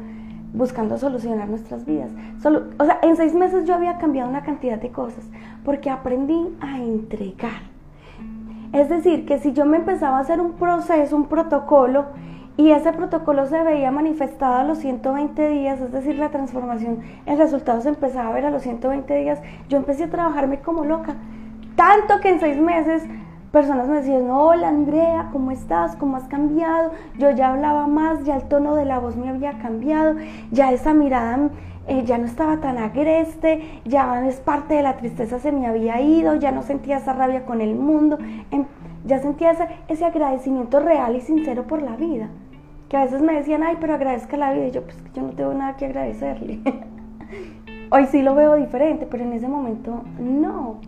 [0.53, 2.11] buscando solucionar nuestras vidas.
[2.39, 5.25] Solo, o sea, en seis meses yo había cambiado una cantidad de cosas
[5.63, 7.63] porque aprendí a entregar.
[8.73, 12.05] Es decir, que si yo me empezaba a hacer un proceso, un protocolo,
[12.57, 17.39] y ese protocolo se veía manifestado a los 120 días, es decir, la transformación, el
[17.39, 21.15] resultado se empezaba a ver a los 120 días, yo empecé a trabajarme como loca.
[21.75, 23.03] Tanto que en seis meses
[23.55, 25.95] personas me decían, hola Andrea, ¿cómo estás?
[25.95, 26.91] ¿Cómo has cambiado?
[27.17, 30.15] Yo ya hablaba más, ya el tono de la voz me había cambiado,
[30.51, 31.51] ya esa mirada
[31.87, 36.01] eh, ya no estaba tan agreste, ya es parte de la tristeza se me había
[36.01, 38.17] ido, ya no sentía esa rabia con el mundo,
[38.51, 38.65] em,
[39.05, 42.27] ya sentía ese, ese agradecimiento real y sincero por la vida
[42.89, 44.67] que a veces me decían, ay, pero agradezca la vida.
[44.67, 46.59] Y yo, pues yo no tengo nada que agradecerle.
[47.89, 50.81] Hoy sí lo veo diferente, pero en ese momento no.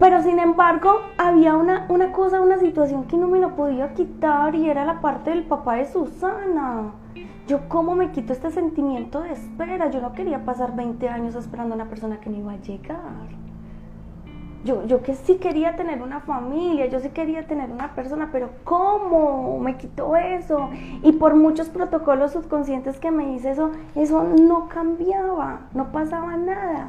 [0.00, 4.54] Pero sin embargo, había una, una cosa, una situación que no me lo podía quitar
[4.54, 6.92] y era la parte del papá de Susana.
[7.46, 9.90] Yo, ¿cómo me quito este sentimiento de espera?
[9.90, 13.28] Yo no quería pasar 20 años esperando a una persona que no iba a llegar.
[14.64, 18.48] Yo, yo que sí quería tener una familia, yo sí quería tener una persona, pero
[18.64, 19.58] ¿cómo?
[19.58, 20.70] Me quitó eso.
[21.02, 26.88] Y por muchos protocolos subconscientes que me hice eso, eso no cambiaba, no pasaba nada.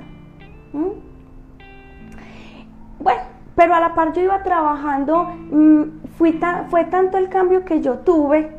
[3.01, 3.21] Bueno,
[3.55, 5.83] pero a la par yo iba trabajando, mm,
[6.17, 8.55] fui fue tanto el cambio que yo tuve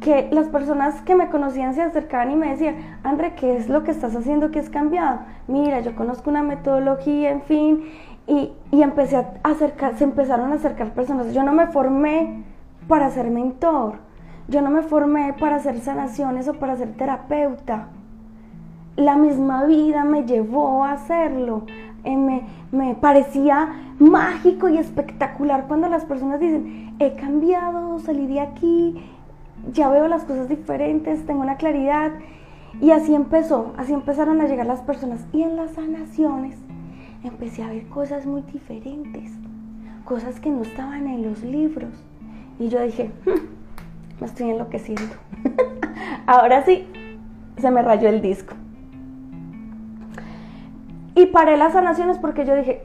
[0.00, 3.82] que las personas que me conocían se acercaban y me decían, André, ¿qué es lo
[3.82, 5.20] que estás haciendo que has cambiado?
[5.46, 7.84] Mira, yo conozco una metodología, en fin,
[8.26, 11.34] y, empecé a acercar, se empezaron a acercar personas.
[11.34, 12.44] Yo no me formé
[12.88, 13.96] para ser mentor,
[14.48, 17.88] yo no me formé para hacer sanaciones o para ser terapeuta.
[18.96, 21.64] La misma vida me llevó a hacerlo.
[22.04, 29.02] Eh, me, parecía mágico y espectacular cuando las personas dicen, he cambiado, salí de aquí,
[29.72, 32.12] ya veo las cosas diferentes, tengo una claridad.
[32.80, 35.26] Y así empezó, así empezaron a llegar las personas.
[35.32, 36.56] Y en las sanaciones
[37.24, 39.32] empecé a ver cosas muy diferentes,
[40.04, 41.92] cosas que no estaban en los libros.
[42.58, 45.14] Y yo dije, hmm, me estoy enloqueciendo.
[46.26, 46.86] Ahora sí,
[47.58, 48.54] se me rayó el disco.
[51.20, 52.82] Y paré las sanaciones porque yo dije,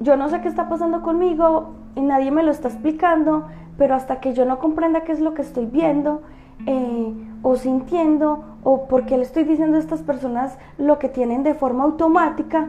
[0.00, 4.18] yo no sé qué está pasando conmigo y nadie me lo está explicando, pero hasta
[4.18, 6.22] que yo no comprenda qué es lo que estoy viendo
[6.64, 11.42] eh, o sintiendo o por qué le estoy diciendo a estas personas lo que tienen
[11.42, 12.68] de forma automática,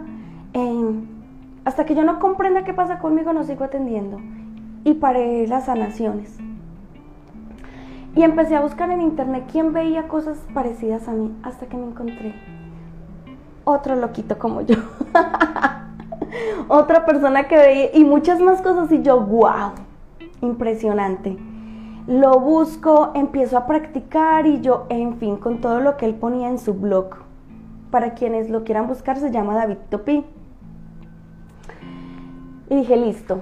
[1.63, 4.19] hasta que yo no comprenda qué pasa conmigo, no sigo atendiendo.
[4.83, 6.37] Y paré las sanaciones.
[8.13, 11.85] Y empecé a buscar en internet quién veía cosas parecidas a mí, hasta que me
[11.85, 12.35] encontré
[13.65, 14.75] otro loquito como yo.
[16.67, 19.71] Otra persona que veía y muchas más cosas y yo, wow,
[20.41, 21.37] impresionante.
[22.07, 26.49] Lo busco, empiezo a practicar y yo, en fin, con todo lo que él ponía
[26.49, 27.17] en su blog.
[27.91, 30.23] Para quienes lo quieran buscar, se llama David Topi.
[32.69, 33.41] Y dije, listo.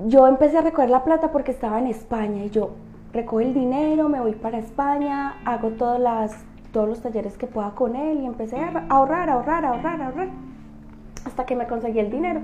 [0.00, 2.70] Yo empecé a recoger la plata porque estaba en España y yo,
[3.12, 7.70] recojo el dinero, me voy para España, hago todas las, todos los talleres que pueda
[7.70, 10.28] con él y empecé a ahorrar, ahorrar, ahorrar, ahorrar,
[11.24, 12.40] hasta que me conseguí el dinero.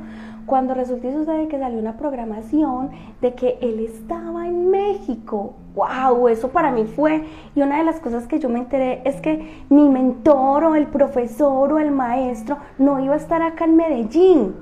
[0.46, 2.90] Cuando resulta y sucede que salió una programación
[3.20, 5.54] de que él estaba en México.
[5.74, 6.28] ¡Wow!
[6.28, 7.24] Eso para mí fue.
[7.56, 10.86] Y una de las cosas que yo me enteré es que mi mentor o el
[10.86, 14.54] profesor o el maestro no iba a estar acá en Medellín.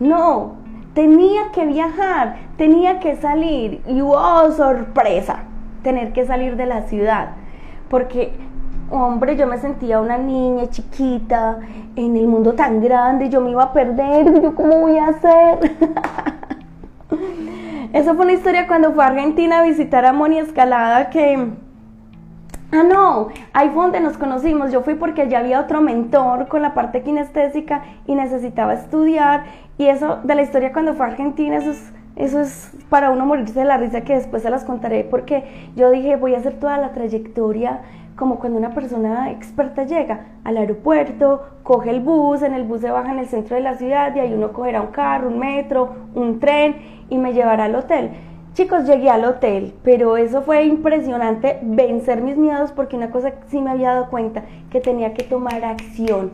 [0.00, 0.54] No,
[0.94, 3.82] tenía que viajar, tenía que salir.
[3.86, 4.50] Y ¡wow!
[4.56, 5.44] Sorpresa,
[5.82, 7.36] tener que salir de la ciudad.
[7.88, 8.47] Porque
[8.90, 11.58] hombre, yo me sentía una niña chiquita
[11.96, 15.76] en el mundo tan grande, yo me iba a perder, yo cómo voy a hacer.
[17.92, 21.48] Eso fue una historia cuando fue a Argentina a visitar a Moni Escalada que...
[22.70, 24.70] Ah, no, ahí fue donde nos conocimos.
[24.70, 29.44] Yo fui porque ya había otro mentor con la parte kinestésica y necesitaba estudiar.
[29.78, 33.24] Y eso de la historia cuando fue a Argentina, eso es, eso es para uno
[33.24, 36.58] morirse de la risa que después se las contaré porque yo dije voy a hacer
[36.58, 37.80] toda la trayectoria
[38.18, 42.90] como cuando una persona experta llega al aeropuerto, coge el bus, en el bus se
[42.90, 45.94] baja en el centro de la ciudad y ahí uno cogerá un carro, un metro,
[46.16, 46.74] un tren
[47.08, 48.10] y me llevará al hotel.
[48.54, 53.60] Chicos, llegué al hotel, pero eso fue impresionante vencer mis miedos porque una cosa sí
[53.60, 56.32] me había dado cuenta, que tenía que tomar acción,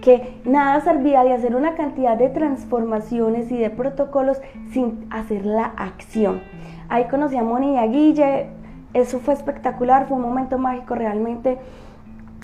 [0.00, 4.40] que nada servía de hacer una cantidad de transformaciones y de protocolos
[4.72, 6.40] sin hacer la acción.
[6.88, 8.61] Ahí conocí a Moni y a Guille,
[8.94, 11.58] eso fue espectacular, fue un momento mágico realmente.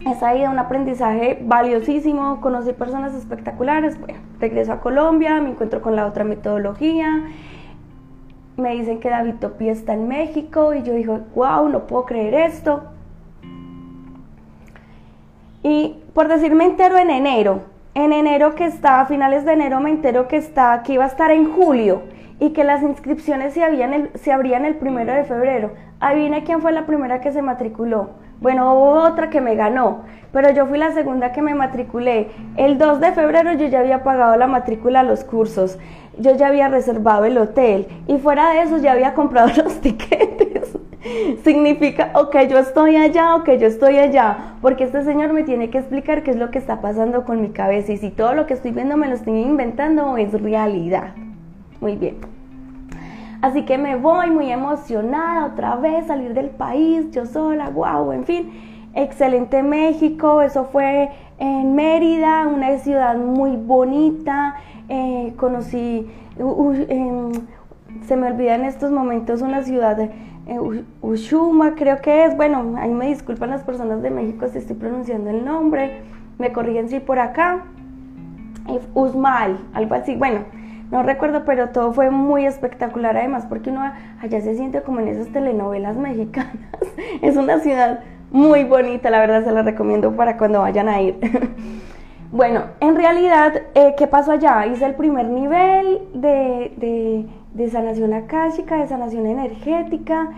[0.06, 3.98] Esa ida, un aprendizaje valiosísimo, conocí personas espectaculares.
[3.98, 7.24] Bueno, regreso a Colombia, me encuentro con la otra metodología.
[8.56, 12.34] Me dicen que David Topi está en México y yo digo, wow, no puedo creer
[12.34, 12.84] esto.
[15.62, 17.62] Y por decir, me entero en enero.
[17.94, 21.08] En enero que está, a finales de enero me entero que está, que iba a
[21.08, 22.02] estar en julio
[22.40, 25.72] y que las inscripciones se, habían se abrían el primero de febrero.
[26.00, 28.10] Adivine quién fue la primera que se matriculó.
[28.40, 32.28] Bueno, hubo otra que me ganó, pero yo fui la segunda que me matriculé.
[32.56, 35.76] El 2 de febrero yo ya había pagado la matrícula a los cursos,
[36.18, 40.78] yo ya había reservado el hotel y fuera de eso ya había comprado los tiquetes.
[41.42, 45.78] Significa, ok, yo estoy allá, ok, yo estoy allá, porque este señor me tiene que
[45.78, 48.54] explicar qué es lo que está pasando con mi cabeza y si todo lo que
[48.54, 51.14] estoy viendo me lo estoy inventando o es realidad.
[51.80, 52.16] Muy bien.
[53.40, 58.24] Así que me voy muy emocionada otra vez, salir del país, yo sola, wow, en
[58.24, 58.50] fin.
[58.94, 64.56] Excelente México, eso fue en Mérida, una ciudad muy bonita.
[64.88, 66.10] Eh, conocí,
[68.06, 70.10] se me olvida en estos momentos una ciudad, de
[70.48, 70.58] eh,
[71.02, 75.30] Ushuma creo que es, bueno, ahí me disculpan las personas de México si estoy pronunciando
[75.30, 76.02] el nombre,
[76.38, 77.64] me corrigen si por acá.
[78.94, 80.40] Usmal, algo así, bueno,
[80.90, 83.82] no recuerdo, pero todo fue muy espectacular además porque uno
[84.20, 86.56] allá se siente como en esas telenovelas mexicanas.
[87.22, 91.18] es una ciudad muy bonita, la verdad se la recomiendo para cuando vayan a ir.
[92.32, 94.66] bueno, en realidad, eh, ¿qué pasó allá?
[94.66, 100.30] Hice el primer nivel de, de, de sanación akáshica, de sanación energética.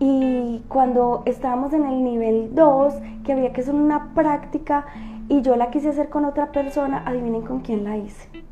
[0.00, 4.84] Y cuando estábamos en el nivel 2, que había que hacer una práctica
[5.28, 8.44] y yo la quise hacer con otra persona, adivinen con quién la hice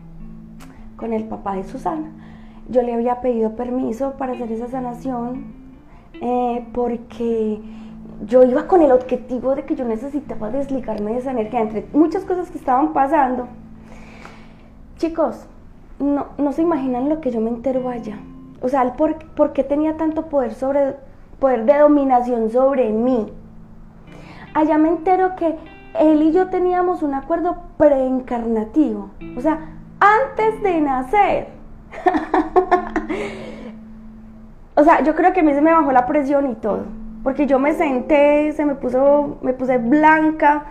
[1.02, 2.12] con el papá de Susana.
[2.68, 5.46] Yo le había pedido permiso para hacer esa sanación
[6.20, 7.60] eh, porque
[8.24, 12.24] yo iba con el objetivo de que yo necesitaba desligarme de esa energía, entre muchas
[12.24, 13.48] cosas que estaban pasando.
[14.96, 15.44] Chicos,
[15.98, 18.20] no, no se imaginan lo que yo me entero allá.
[18.60, 20.94] O sea, por, por qué tenía tanto poder, sobre,
[21.40, 23.26] poder de dominación sobre mí.
[24.54, 25.56] Allá me entero que
[25.98, 29.10] él y yo teníamos un acuerdo preencarnativo.
[29.36, 31.48] O sea, antes de nacer.
[34.74, 36.84] o sea, yo creo que a mí se me bajó la presión y todo.
[37.22, 40.64] Porque yo me senté, se me puso, me puse blanca.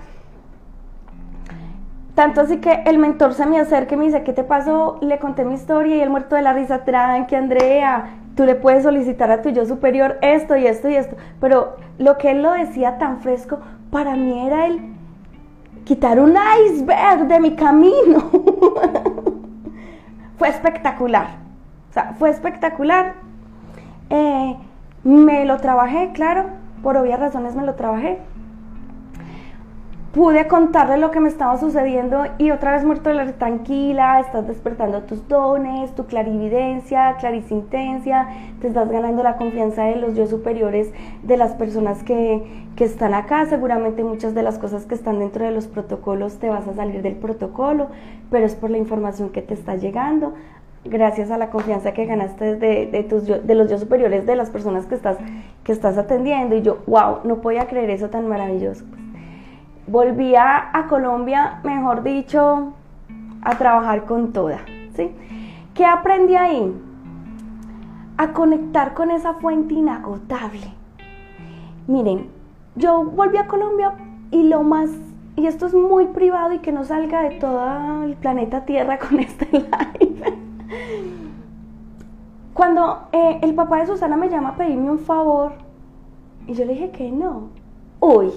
[2.14, 4.98] Tanto así que el mentor se me acerca y me dice, ¿qué te pasó?
[5.02, 8.84] Le conté mi historia y él muerto de la risa, tranqui, Andrea, tú le puedes
[8.84, 11.16] solicitar a tu yo superior esto y esto y esto.
[11.40, 13.60] Pero lo que él lo decía tan fresco,
[13.92, 14.82] para mí era el
[15.86, 16.36] quitar un
[16.66, 18.30] iceberg de mi camino.
[20.42, 21.28] fue espectacular.
[21.92, 23.14] O sea, fue espectacular.
[24.10, 24.58] Eh,
[25.04, 26.48] me lo trabajé, claro,
[26.82, 28.18] por obvias razones me lo trabajé.
[30.14, 34.46] Pude contarle lo que me estaba sucediendo y otra vez muerto de la tranquila, estás
[34.46, 38.28] despertando tus dones, tu clarividencia, clarisintencia,
[38.60, 40.92] te estás ganando la confianza de los yo superiores
[41.24, 42.44] de las personas que,
[42.76, 43.46] que están acá.
[43.46, 47.02] Seguramente muchas de las cosas que están dentro de los protocolos te vas a salir
[47.02, 47.88] del protocolo,
[48.30, 50.34] pero es por la información que te está llegando.
[50.84, 54.50] gracias a la confianza que ganaste de, de, tus, de los yo superiores de las
[54.50, 55.16] personas que estás,
[55.64, 56.54] que estás atendiendo.
[56.58, 58.84] Y yo, wow, no podía creer eso tan maravilloso.
[59.88, 62.74] Volví a, a Colombia, mejor dicho,
[63.42, 64.60] a trabajar con toda.
[64.96, 65.12] ¿sí?
[65.74, 66.74] ¿Qué aprendí ahí?
[68.18, 70.74] A conectar con esa fuente inagotable.
[71.88, 72.30] Miren,
[72.76, 73.94] yo volví a Colombia
[74.32, 74.90] y lo más,
[75.36, 79.20] y esto es muy privado y que no salga de todo el planeta Tierra con
[79.20, 80.38] este live.
[82.54, 85.54] Cuando eh, el papá de Susana me llama a pedirme un favor,
[86.48, 87.50] y yo le dije que no.
[88.00, 88.32] Uy,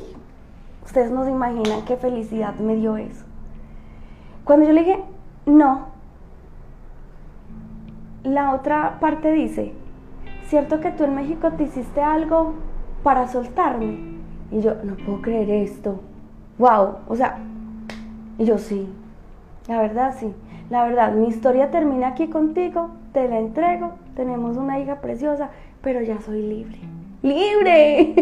[0.84, 3.24] ustedes no se imaginan qué felicidad me dio eso.
[4.44, 4.98] Cuando yo le dije,
[5.46, 5.86] no,
[8.22, 9.72] la otra parte dice,
[10.46, 12.54] ¿cierto que tú en México te hiciste algo
[13.02, 14.14] para soltarme?
[14.50, 16.00] Y yo, no puedo creer esto.
[16.58, 17.38] Wow, o sea,
[18.38, 18.88] y yo sí,
[19.68, 20.32] la verdad sí.
[20.70, 25.50] La verdad, mi historia termina aquí contigo, te la entrego, tenemos una hija preciosa,
[25.82, 26.78] pero ya soy libre.
[27.22, 28.14] ¡Libre!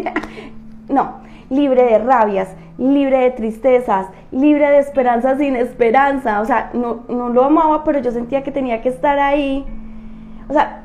[0.89, 1.21] no,
[1.53, 6.41] libre de rabias, libre de tristezas, libre de esperanza sin esperanza.
[6.41, 9.65] O sea, no, no lo amaba, pero yo sentía que tenía que estar ahí.
[10.49, 10.83] O sea,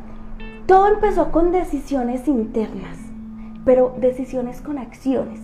[0.67, 2.99] todo empezó con decisiones internas,
[3.65, 5.41] pero decisiones con acciones.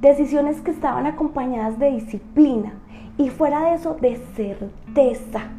[0.00, 2.72] Decisiones que estaban acompañadas de disciplina
[3.18, 5.50] y fuera de eso de certeza.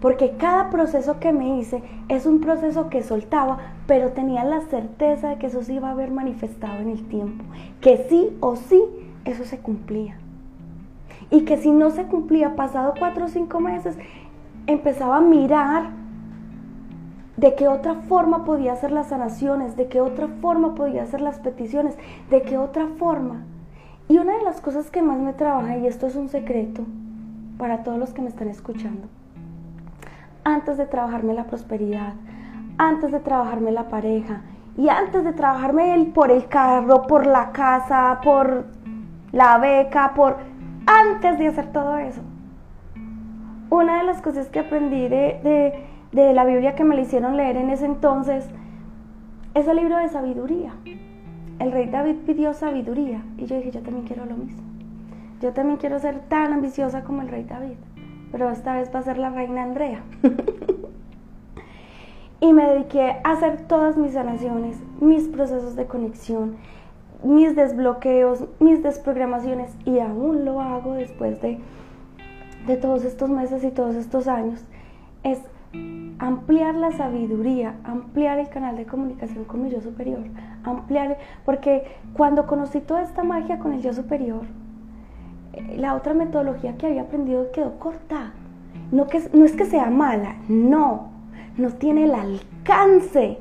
[0.00, 5.30] Porque cada proceso que me hice es un proceso que soltaba, pero tenía la certeza
[5.30, 7.44] de que eso se iba a ver manifestado en el tiempo.
[7.80, 8.82] Que sí o sí,
[9.24, 10.16] eso se cumplía.
[11.30, 13.98] Y que si no se cumplía pasado cuatro o cinco meses,
[14.66, 15.90] empezaba a mirar
[17.36, 21.38] de qué otra forma podía hacer las sanaciones, de qué otra forma podía hacer las
[21.38, 21.96] peticiones,
[22.30, 23.44] de qué otra forma.
[24.08, 26.84] Y una de las cosas que más me trabaja, y esto es un secreto
[27.58, 29.06] para todos los que me están escuchando,
[30.54, 32.14] antes de trabajarme la prosperidad,
[32.78, 34.42] antes de trabajarme la pareja
[34.76, 38.66] y antes de trabajarme el, por el carro, por la casa, por
[39.32, 40.38] la beca, por
[40.86, 42.22] antes de hacer todo eso.
[43.70, 47.56] Una de las cosas que aprendí de, de la Biblia que me le hicieron leer
[47.56, 48.48] en ese entonces
[49.54, 50.72] es el libro de sabiduría.
[51.58, 54.62] El rey David pidió sabiduría y yo dije, yo también quiero lo mismo.
[55.42, 57.76] Yo también quiero ser tan ambiciosa como el rey David
[58.30, 60.02] pero esta vez va a ser la reina Andrea.
[62.40, 66.56] y me dediqué a hacer todas mis sanaciones, mis procesos de conexión,
[67.22, 71.58] mis desbloqueos, mis desprogramaciones y aún lo hago después de,
[72.66, 74.64] de todos estos meses y todos estos años.
[75.24, 75.40] Es
[76.18, 80.20] ampliar la sabiduría, ampliar el canal de comunicación con mi yo superior,
[80.64, 84.42] ampliar, porque cuando conocí toda esta magia con el yo superior,
[85.76, 88.32] la otra metodología que había aprendido quedó corta.
[88.90, 91.08] No, que, no es que sea mala, no,
[91.56, 93.38] no tiene el alcance.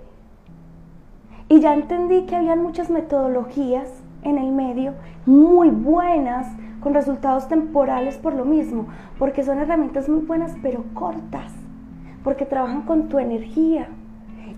[1.50, 3.90] Y ya entendí que había muchas metodologías
[4.24, 4.94] en el medio
[5.26, 6.48] muy buenas,
[6.82, 8.88] con resultados temporales por lo mismo,
[9.18, 11.54] porque son herramientas muy buenas pero cortas,
[12.24, 13.88] porque trabajan con tu energía.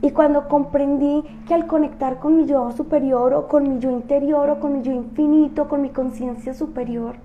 [0.01, 4.49] Y cuando comprendí que al conectar con mi yo superior o con mi yo interior
[4.49, 7.16] o con mi yo infinito, con mi conciencia superior,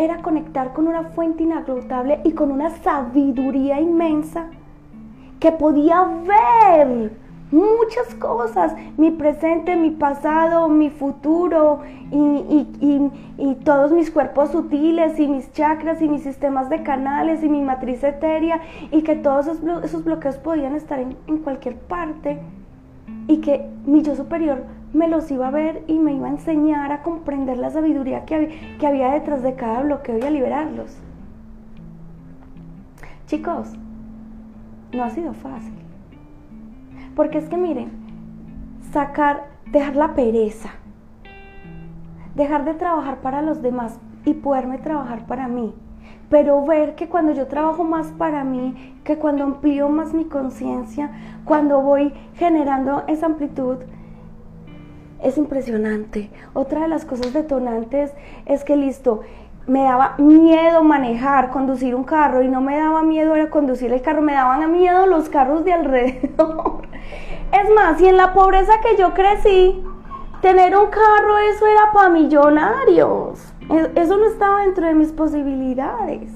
[0.00, 4.46] era conectar con una fuente inagotable y con una sabiduría inmensa
[5.38, 7.12] que podía ver
[7.50, 11.80] muchas cosas, mi presente, mi pasado, mi futuro
[12.10, 12.66] y,
[13.64, 18.02] todos mis cuerpos sutiles y mis chakras y mis sistemas de canales y mi matriz
[18.02, 22.38] etérea y que todos esos, bloqueos podían estar en, en cualquier parte
[23.26, 26.92] y que mi yo superior me los iba a ver y me iba a enseñar
[26.92, 30.98] a comprender la sabiduría que había, que había detrás de cada bloqueo y a liberarlos.
[33.26, 33.72] Chicos,
[34.92, 35.74] no ha sido fácil.
[37.14, 37.90] Porque es que miren,
[38.92, 40.70] sacar, dejar la pereza,
[42.34, 45.74] dejar de trabajar para los demás y poderme trabajar para mí.
[46.28, 51.10] Pero ver que cuando yo trabajo más para mí, que cuando amplío más mi conciencia,
[51.44, 53.78] cuando voy generando esa amplitud,
[55.22, 56.30] es impresionante.
[56.54, 58.12] Otra de las cosas detonantes
[58.46, 59.20] es que listo,
[59.66, 64.22] me daba miedo manejar, conducir un carro y no me daba miedo conducir el carro,
[64.22, 66.82] me daban miedo los carros de alrededor.
[67.52, 69.82] Es más, y en la pobreza que yo crecí,
[70.40, 73.52] tener un carro eso era para millonarios.
[73.68, 76.30] E, eso no estaba dentro de mis posibilidades.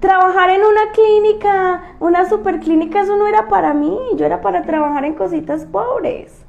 [0.00, 5.04] Trabajar en una clínica, una superclínica, eso no era para mí, yo era para trabajar
[5.04, 6.43] en cositas pobres.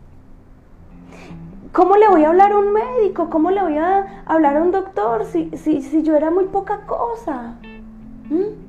[1.76, 3.30] ¿Cómo le voy a hablar a un médico?
[3.30, 6.86] ¿Cómo le voy a hablar a un doctor si, si, si yo era muy poca
[6.86, 7.56] cosa?
[8.30, 8.66] ¿Mm?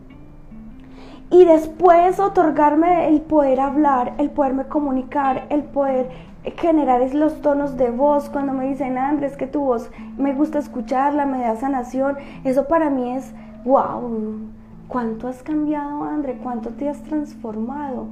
[1.31, 6.09] y después otorgarme el poder hablar, el poderme comunicar, el poder
[6.57, 11.27] generar los tonos de voz cuando me dicen Andrés que tu voz me gusta escucharla,
[11.27, 13.35] me da sanación, eso para mí es
[13.65, 14.39] wow,
[14.87, 18.07] cuánto has cambiado André, cuánto te has transformado,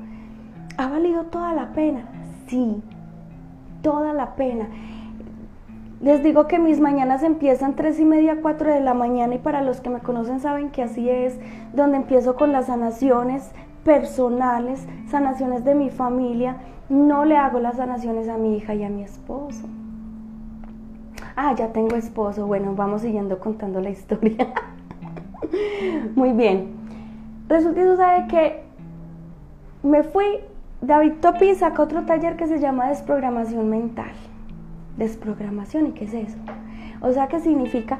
[0.76, 2.09] ha valido toda la pena,
[2.49, 2.82] sí,
[3.85, 4.66] toda la pena.
[6.01, 9.62] Les digo que mis mañanas empiezan tres y media, cuatro de la mañana y para
[9.62, 11.39] los que me conocen saben que así es,
[11.72, 13.53] donde empiezo con las sanaciones
[13.85, 16.57] personales, sanaciones de mi familia.
[16.89, 19.68] No le hago las sanaciones a mi hija y a mi esposo.
[21.37, 22.47] Ah, ya tengo esposo.
[22.47, 24.53] Bueno, vamos siguiendo contando la historia.
[26.14, 26.74] Muy bien.
[27.49, 28.62] Resulta y sucede que
[29.82, 30.41] me fui,
[30.85, 34.12] David Topi sacó otro taller que se llama desprogramación mental
[34.97, 35.89] desprogramación.
[35.89, 36.39] ¿Y qué es eso?
[37.01, 37.99] O sea, que significa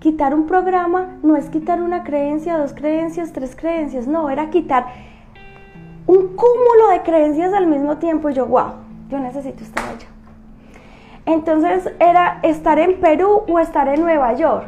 [0.00, 4.86] quitar un programa no es quitar una creencia, dos creencias, tres creencias, no, era quitar
[6.06, 8.30] un cúmulo de creencias al mismo tiempo.
[8.30, 8.72] Yo, wow,
[9.08, 10.08] yo necesito estar allá.
[11.24, 14.66] Entonces era estar en Perú o estar en Nueva York.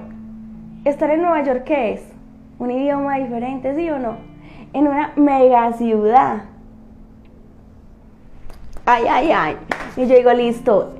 [0.85, 2.13] Estar en Nueva York, ¿qué es?
[2.59, 4.17] Un idioma diferente, ¿sí o no?
[4.73, 6.45] En una mega ciudad.
[8.87, 9.57] Ay, ay, ay.
[9.97, 10.93] Y yo digo, listo,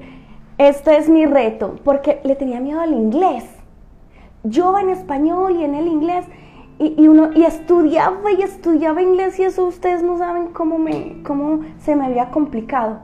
[0.57, 3.45] este es mi reto, porque le tenía miedo al inglés.
[4.43, 6.25] Yo en español y en el inglés,
[6.79, 11.61] y, uno, y estudiaba y estudiaba inglés, y eso ustedes no saben cómo, me, cómo
[11.79, 13.01] se me había complicado.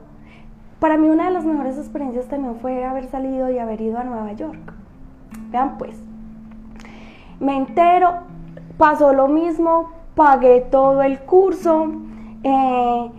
[0.78, 4.04] Para mí una de las mejores experiencias también fue haber salido y haber ido a
[4.04, 4.72] Nueva York.
[5.50, 6.00] Vean pues,
[7.38, 8.14] me entero,
[8.78, 11.92] pasó lo mismo, pagué todo el curso.
[12.42, 13.10] Eh,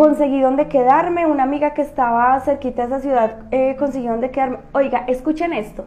[0.00, 4.60] conseguí donde quedarme, una amiga que estaba cerquita de esa ciudad eh, consiguió donde quedarme.
[4.72, 5.84] Oiga, escuchen esto,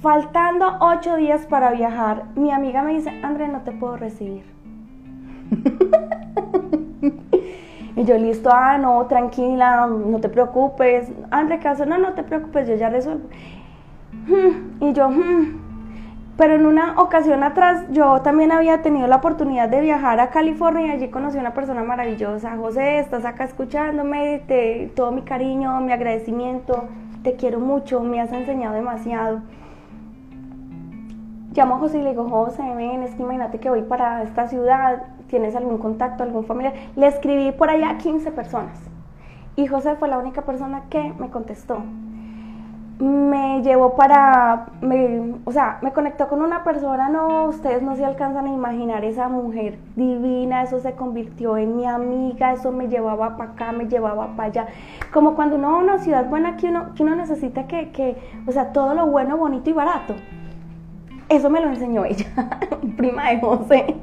[0.00, 4.44] faltando ocho días para viajar, mi amiga me dice, André, no te puedo recibir.
[7.96, 11.12] y yo, listo, ah, no, tranquila, no te preocupes.
[11.30, 11.86] André, ¿qué haces?
[11.86, 13.28] No, no te preocupes, yo ya resuelvo.
[14.80, 15.59] y yo, hmm,
[16.40, 20.86] pero en una ocasión atrás yo también había tenido la oportunidad de viajar a California
[20.86, 22.56] y allí conocí a una persona maravillosa.
[22.56, 26.84] José, estás acá escuchándome, te, todo mi cariño, mi agradecimiento,
[27.22, 29.42] te quiero mucho, me has enseñado demasiado.
[31.52, 34.48] Llamo a José y le digo, José, ven, es que imagínate que voy para esta
[34.48, 36.72] ciudad, ¿tienes algún contacto, algún familiar?
[36.96, 38.80] Le escribí por allá a 15 personas
[39.56, 41.82] y José fue la única persona que me contestó
[43.00, 44.66] me llevó para,
[45.44, 49.28] o sea, me conectó con una persona, no, ustedes no se alcanzan a imaginar esa
[49.28, 54.36] mujer divina, eso se convirtió en mi amiga, eso me llevaba para acá, me llevaba
[54.36, 54.66] para allá,
[55.14, 58.16] como cuando uno va a una ciudad buena que uno, que uno necesita que, que,
[58.46, 60.14] o sea, todo lo bueno, bonito y barato.
[61.30, 62.26] Eso me lo enseñó ella,
[62.98, 63.96] prima de José.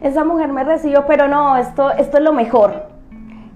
[0.00, 2.87] Esa mujer me recibió, pero no, esto, esto es lo mejor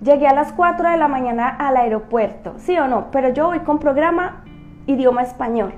[0.02, 3.60] Llegué a las 4 de la mañana al aeropuerto, sí o no, pero yo voy
[3.60, 4.42] con programa
[4.86, 5.74] idioma español.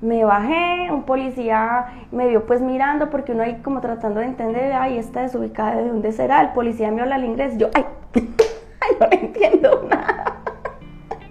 [0.00, 4.72] Me bajé, un policía me vio pues mirando porque uno ahí como tratando de entender,
[4.74, 6.40] ay, esta desubicada, ¿de dónde será?
[6.40, 7.84] El policía me habla el inglés, yo, ay,
[9.00, 10.36] no entiendo nada.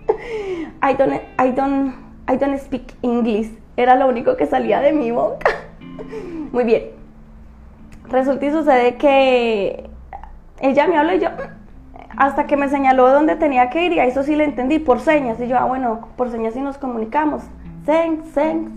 [0.83, 1.95] I don't, I don't,
[2.29, 3.57] I don't speak English.
[3.77, 5.49] Era lo único que salía de mi boca.
[6.51, 6.89] Muy bien.
[8.09, 9.89] Resulta y sucede que
[10.59, 11.29] ella me habla y yo,
[12.16, 14.99] hasta que me señaló dónde tenía que ir y a eso sí le entendí por
[14.99, 17.43] señas y yo, ah, bueno, por señas sí nos comunicamos.
[17.86, 18.72] Thanks, thanks.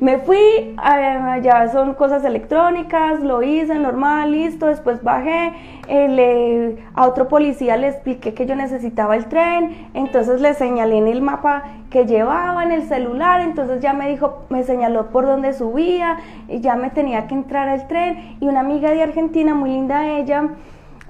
[0.00, 5.52] me fui, eh, ya son cosas electrónicas, lo hice normal, listo, después bajé,
[5.88, 11.08] eh, a otro policía le expliqué que yo necesitaba el tren, entonces le señalé en
[11.08, 15.52] el mapa que llevaba en el celular, entonces ya me dijo, me señaló por dónde
[15.52, 16.18] subía,
[16.48, 20.06] y ya me tenía que entrar al tren y una amiga de Argentina, muy linda
[20.06, 20.50] ella,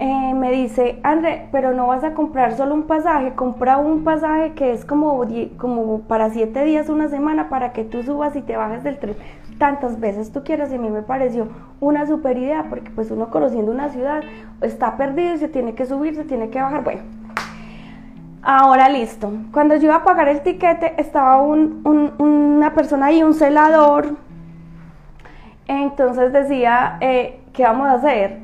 [0.00, 4.54] eh, me dice, André, pero no vas a comprar solo un pasaje, compra un pasaje
[4.54, 5.24] que es como,
[5.58, 9.14] como para siete días, una semana, para que tú subas y te bajes del tren
[9.60, 11.46] tantas veces tú quieras y a mí me pareció
[11.80, 14.22] una super idea porque pues uno conociendo una ciudad
[14.62, 17.02] está perdido y se tiene que subir, se tiene que bajar, bueno.
[18.42, 24.16] Ahora listo, cuando yo iba a pagar el tiquete estaba una persona ahí, un celador,
[25.68, 28.38] entonces decía, eh, ¿qué vamos a hacer?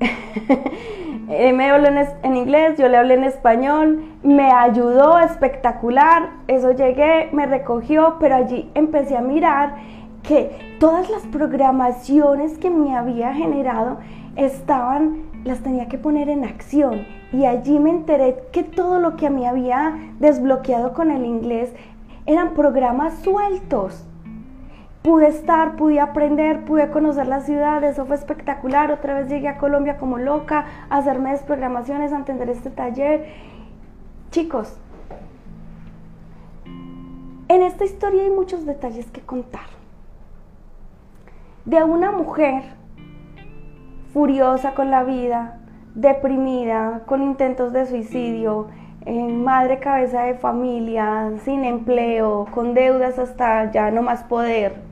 [1.34, 7.30] Eh, me habló en, inglés, yo le hablé en español, me ayudó espectacular, eso llegué,
[7.32, 9.76] me recogió, pero allí empecé a mirar
[10.22, 13.96] que todas las programaciones que me había generado
[14.36, 17.06] estaban, las tenía que poner en acción.
[17.32, 21.72] Y allí me enteré que todo lo que me había desbloqueado con el inglés
[22.26, 24.06] eran programas sueltos
[25.02, 28.90] pude estar, pude aprender, pude conocer la ciudad, eso fue espectacular.
[28.92, 33.26] Otra vez llegué a Colombia como loca, a hacerme desprogramaciones, a entender este taller.
[34.30, 34.78] Chicos,
[37.48, 39.66] en esta historia hay muchos detalles que contar.
[41.64, 42.62] De una mujer
[44.12, 45.60] furiosa con la vida,
[45.94, 48.68] deprimida, con intentos de suicidio,
[49.04, 54.91] eh, madre cabeza de familia, sin empleo, con deudas hasta ya no más poder,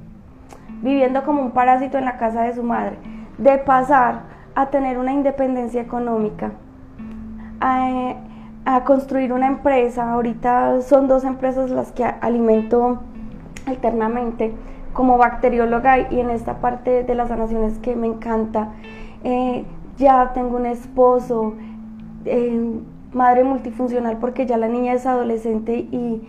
[0.83, 2.97] viviendo como un parásito en la casa de su madre,
[3.39, 4.23] de pasar
[4.55, 6.53] a tener una independencia económica,
[7.61, 8.15] a,
[8.85, 13.01] construir una empresa, ahorita son dos empresas las que alimento
[13.67, 14.55] alternamente
[14.93, 18.69] como bacterióloga y en esta parte de las sanaciones que me encanta.
[19.25, 19.65] Eh,
[19.99, 21.55] ya tengo un esposo,
[22.25, 22.81] eh,
[23.13, 26.23] madre multifuncional porque ya la niña es adolescente y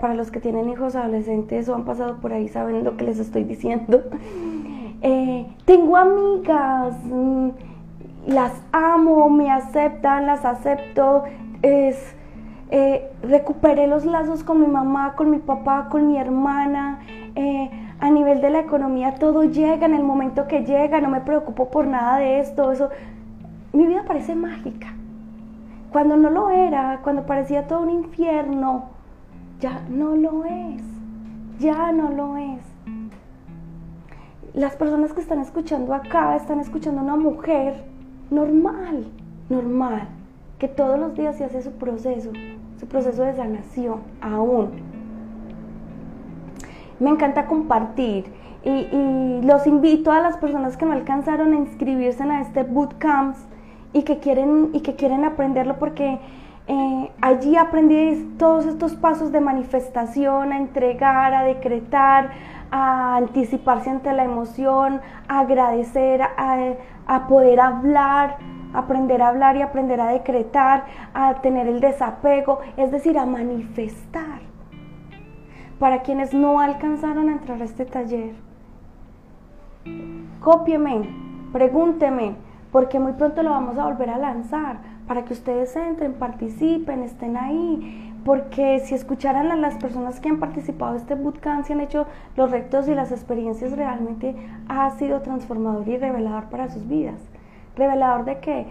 [0.00, 3.18] para los que tienen hijos adolescentes o han pasado por ahí saben lo que les
[3.18, 4.02] estoy diciendo.
[5.00, 7.50] Eh, tengo amigas, mm,
[8.26, 11.22] las amo, me aceptan, las acepto,
[11.62, 12.16] es,
[12.72, 16.98] eh, recuperé los lazos con mi mamá, con mi papá, con mi hermana.
[18.00, 21.70] a nivel de la economía todo llega en el momento que llega, no me preocupo
[21.70, 22.90] por nada de esto, eso.
[23.72, 24.88] Mi vida parece mágica.
[25.92, 28.97] Cuando no lo era, cuando parecía todo un infierno,
[29.60, 30.82] ya no lo es.
[31.58, 32.62] Ya no lo es.
[34.54, 37.84] Las personas que están escuchando acá están escuchando a una mujer
[38.30, 39.06] normal,
[39.48, 40.08] normal,
[40.58, 42.30] que todos los días se hace su proceso,
[42.78, 44.70] su proceso de sanación, aún.
[47.00, 48.26] Me encanta compartir
[48.64, 53.38] y, los invito a las personas que no alcanzaron a inscribirse en este bootcamps
[53.92, 56.18] y que quieren, y que quieren aprenderlo porque
[56.68, 62.30] eh, allí aprendí todos estos pasos de manifestación, a entregar, a decretar,
[62.70, 66.58] a anticiparse ante la emoción, a agradecer, a,
[67.06, 68.36] a poder hablar,
[68.74, 74.40] aprender a hablar y aprender a decretar, a tener el desapego, es decir, a manifestar.
[75.78, 78.34] Para quienes no alcanzaron a entrar a este taller,
[80.40, 81.08] cópieme,
[81.50, 82.36] pregúnteme,
[82.70, 87.38] porque muy pronto lo vamos a volver a lanzar para que ustedes entren, participen, estén
[87.38, 91.80] ahí, porque si escucharan a las personas que han participado de este bootcamp, si han
[91.80, 92.06] hecho
[92.36, 94.36] los retos y las experiencias, realmente
[94.68, 97.18] ha sido transformador y revelador para sus vidas.
[97.74, 98.66] Revelador de que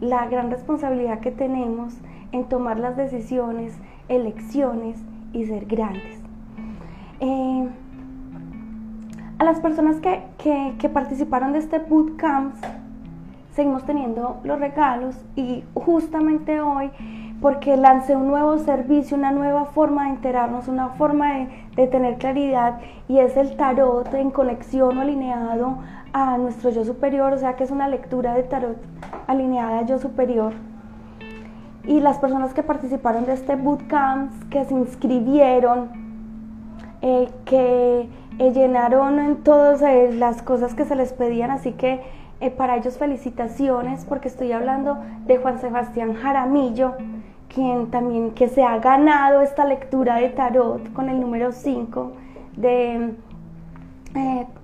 [0.00, 1.94] la gran responsabilidad que tenemos
[2.32, 3.76] en tomar las decisiones,
[4.08, 4.98] elecciones
[5.34, 6.18] y ser grandes.
[7.20, 7.68] Eh,
[9.38, 12.54] a las personas que, que, que participaron de este bootcamp,
[13.52, 16.90] seguimos teniendo los regalos y justamente hoy
[17.42, 22.78] porque lancé un nuevo servicio, una nueva forma de enterarnos, una forma de, tener claridad
[23.08, 25.78] y es el tarot en conexión o alineado
[26.12, 28.76] a nuestro yo superior, o sea que es una lectura de tarot
[29.26, 30.52] alineada a yo superior.
[31.84, 35.90] Y las personas que participaron de este bootcamp, que se inscribieron,
[37.00, 42.00] eh, que eh, llenaron en todas eh, las cosas que se les pedían, así que
[42.42, 46.94] eh, para ellos felicitaciones porque estoy hablando de Juan Sebastián Jaramillo,
[47.46, 52.10] quien también que se ha ganado esta lectura de tarot con el número 5
[52.56, 53.14] de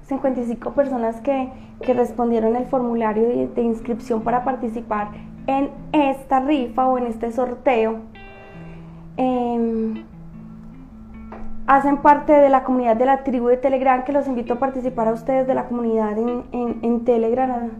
[0.08, 1.50] 55 eh, personas que,
[1.80, 5.10] que, respondieron el formulario de, inscripción para participar
[5.46, 7.98] en esta rifa o en este sorteo.
[9.16, 10.02] Em,
[11.68, 15.06] hacen parte de la comunidad de la tribu de Telegram, que los invito a participar
[15.06, 17.70] a ustedes de la comunidad en, Telegram.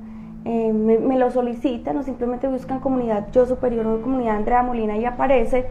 [0.45, 5.07] Eh, me, lo solicitan o simplemente buscan comunidad Yo Superior o comunidad Andrea Molina y
[5.07, 5.71] aparece.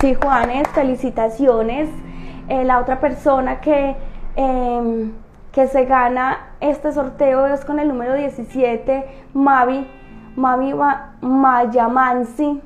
[0.00, 1.88] Sí, Juanes, felicitaciones.
[2.48, 3.96] Eh, la otra persona que,
[4.36, 5.10] em,
[5.50, 9.04] que se gana este sorteo es con el número 17,
[9.34, 9.88] Mavi,
[10.36, 10.72] Mavi
[11.20, 12.62] Mayamansi.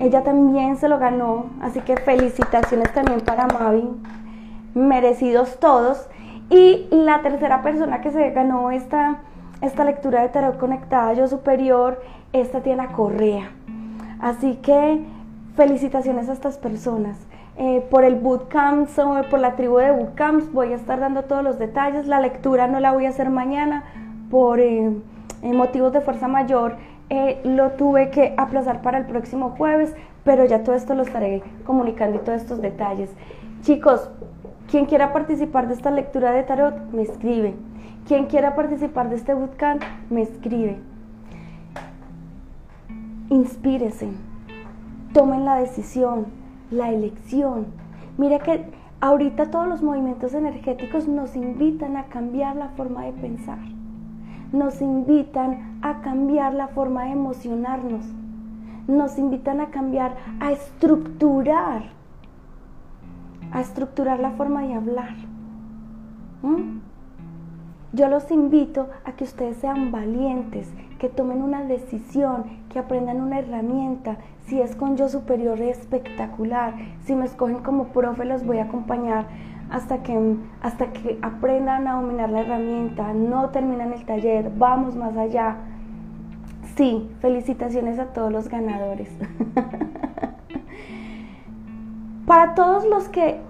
[0.00, 3.88] Ella también se lo ganó, así que felicitaciones también para Mavi,
[4.74, 6.08] merecidos todos.
[6.50, 9.20] Y la tercera persona que se ganó esta,
[9.60, 13.50] esta lectura de tarot conectada yo superior es Tatiana Correa.
[14.20, 15.04] Así que
[15.56, 17.18] felicitaciones a estas personas.
[17.56, 18.88] Eh, por el bootcamp,
[19.30, 22.06] por la tribu de bootcamps, voy a estar dando todos los detalles.
[22.06, 23.84] La lectura no la voy a hacer mañana
[24.30, 24.90] por eh,
[25.42, 26.76] motivos de fuerza mayor
[27.14, 29.94] eh, lo tuve que aplazar para el próximo jueves,
[30.24, 33.10] pero ya todo esto lo estaré comunicando y todos estos detalles.
[33.60, 34.08] Chicos,
[34.70, 37.54] quien quiera participar de esta lectura de tarot, me escribe.
[38.08, 40.78] Quien quiera participar de este bootcamp, me escribe.
[43.28, 44.08] Inspírese,
[45.12, 46.28] tomen la decisión,
[46.70, 47.66] la elección.
[48.16, 48.64] Mire que
[49.02, 53.58] ahorita todos los movimientos energéticos nos invitan a cambiar la forma de pensar,
[54.52, 58.04] nos invitan a cambiar la forma de emocionarnos,
[58.86, 61.84] nos invitan a cambiar, a estructurar,
[63.52, 65.14] a estructurar la forma de hablar.
[66.42, 66.80] ¿Mm?
[67.94, 73.38] Yo los invito a que ustedes sean valientes, que tomen una decisión, que aprendan una
[73.38, 74.16] herramienta.
[74.46, 76.74] Si es con yo superior es espectacular.
[77.04, 79.26] Si me escogen como profe los voy a acompañar
[79.72, 83.14] hasta que, hasta que aprendan a dominar la herramienta.
[83.14, 85.56] No terminan el taller, vamos más allá.
[86.76, 89.08] Sí, felicitaciones a todos los ganadores.
[92.26, 93.40] Para todos los que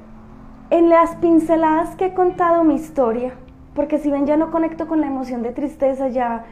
[0.70, 3.34] en las pinceladas que he contado mi historia,
[3.74, 6.44] porque si ven ya no conecto con la emoción de tristeza, ya,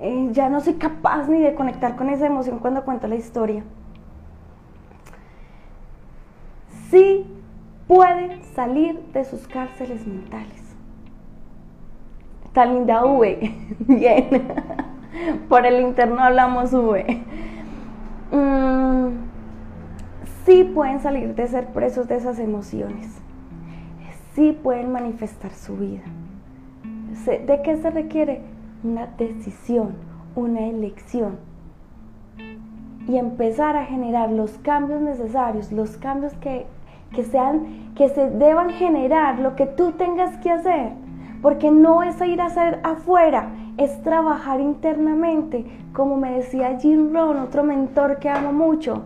[0.00, 3.62] eh, ya no soy capaz ni de conectar con esa emoción cuando cuento la historia.
[6.90, 7.36] Sí
[7.90, 10.76] pueden salir de sus cárceles mentales.
[12.52, 13.52] Tan linda V.
[13.88, 14.28] Bien.
[15.48, 17.20] Por el interno hablamos V.
[18.30, 19.08] Mm,
[20.46, 23.20] sí pueden salir de ser presos de esas emociones.
[24.34, 26.04] Sí pueden manifestar su vida.
[27.26, 28.42] ¿De qué se requiere?
[28.84, 29.96] Una decisión,
[30.36, 31.38] una elección.
[33.08, 36.66] Y empezar a generar los cambios necesarios, los cambios que,
[37.24, 40.92] sean, que se deban generar, lo que tú tengas que hacer.
[41.42, 45.64] Porque no es ir a hacer afuera, es trabajar internamente.
[45.92, 49.04] Como me decía Jim Rohn, otro mentor que amo mucho.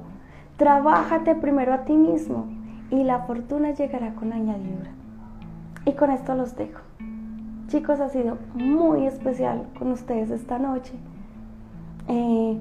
[0.56, 2.46] Trabájate primero a ti mismo
[2.90, 4.90] y la fortuna llegará con añadidura.
[5.86, 6.80] Y con esto los dejo.
[7.68, 10.92] Chicos, ha sido muy especial con ustedes esta noche.
[12.08, 12.58] Eh,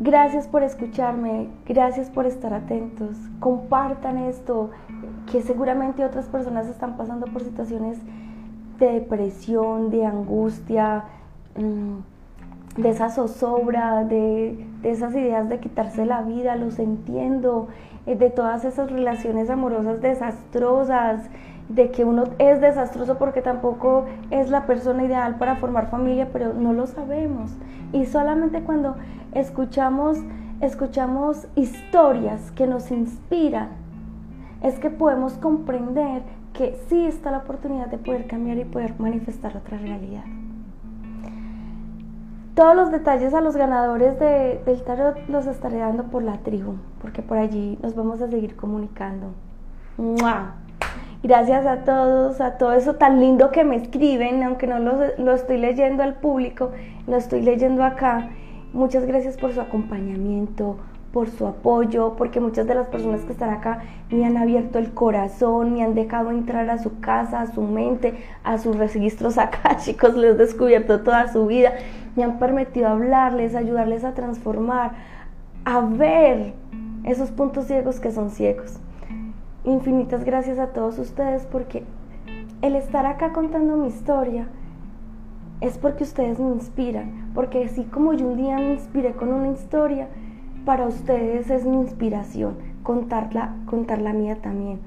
[0.00, 3.16] gracias por escucharme, gracias por estar atentos.
[3.38, 4.70] Compartan esto,
[5.30, 7.98] que seguramente otras personas están pasando por situaciones
[8.78, 11.04] de depresión, de angustia,
[11.56, 17.68] mm, de esa zozobra, de, de, esas ideas de quitarse la vida, los entiendo,
[18.06, 21.28] eh, de todas esas relaciones amorosas desastrosas,
[21.70, 26.52] de que uno es desastroso porque tampoco es la persona ideal para formar familia, pero
[26.52, 27.52] no lo sabemos.
[27.92, 28.96] Y solamente cuando
[29.32, 30.18] escuchamos,
[30.60, 33.68] escuchamos historias que nos inspiran,
[34.62, 39.56] es que podemos comprender que sí está la oportunidad de poder cambiar y poder manifestar
[39.56, 40.24] otra realidad.
[42.54, 46.74] Todos los detalles a los ganadores de, del tarot los estaré dando por la tribu,
[47.00, 49.28] porque por allí nos vamos a seguir comunicando.
[51.22, 55.34] Gracias a todos, a todo eso tan lindo que me escriben, aunque no lo, lo,
[55.34, 56.70] estoy leyendo al público,
[57.06, 58.30] lo estoy leyendo acá.
[58.72, 60.78] Muchas gracias por su acompañamiento,
[61.12, 64.94] por su apoyo, porque muchas de las personas que están acá me han abierto el
[64.94, 69.76] corazón, me han dejado entrar a su casa, a su mente, a sus registros acá,
[69.84, 71.72] chicos, les he descubierto toda su vida,
[72.16, 74.92] me han permitido hablarles, ayudarles a transformar,
[75.66, 76.54] a ver
[77.04, 78.80] esos puntos ciegos que son ciegos
[79.64, 81.84] infinitas gracias a todos ustedes porque
[82.62, 84.48] el estar acá contando mi historia
[85.60, 89.48] es porque ustedes me inspiran, porque así como yo un día me inspiré con una
[89.48, 90.08] historia,
[90.64, 94.80] para ustedes es mi inspiración, contarla, contar la mía también.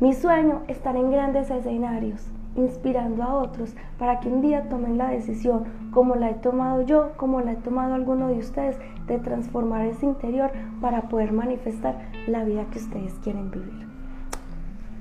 [0.00, 4.98] Mi sueño es estar en grandes escenarios, inspirando a otros para que un día tomen
[4.98, 9.18] la decisión, como la he tomado yo, como la he tomado alguno de ustedes, de
[9.18, 10.50] transformar ese interior
[10.80, 13.89] para poder manifestar la vida que ustedes quieren vivir.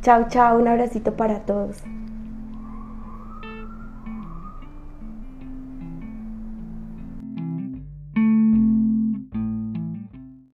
[0.02, 1.78] Chao, chao, un abracito para todos.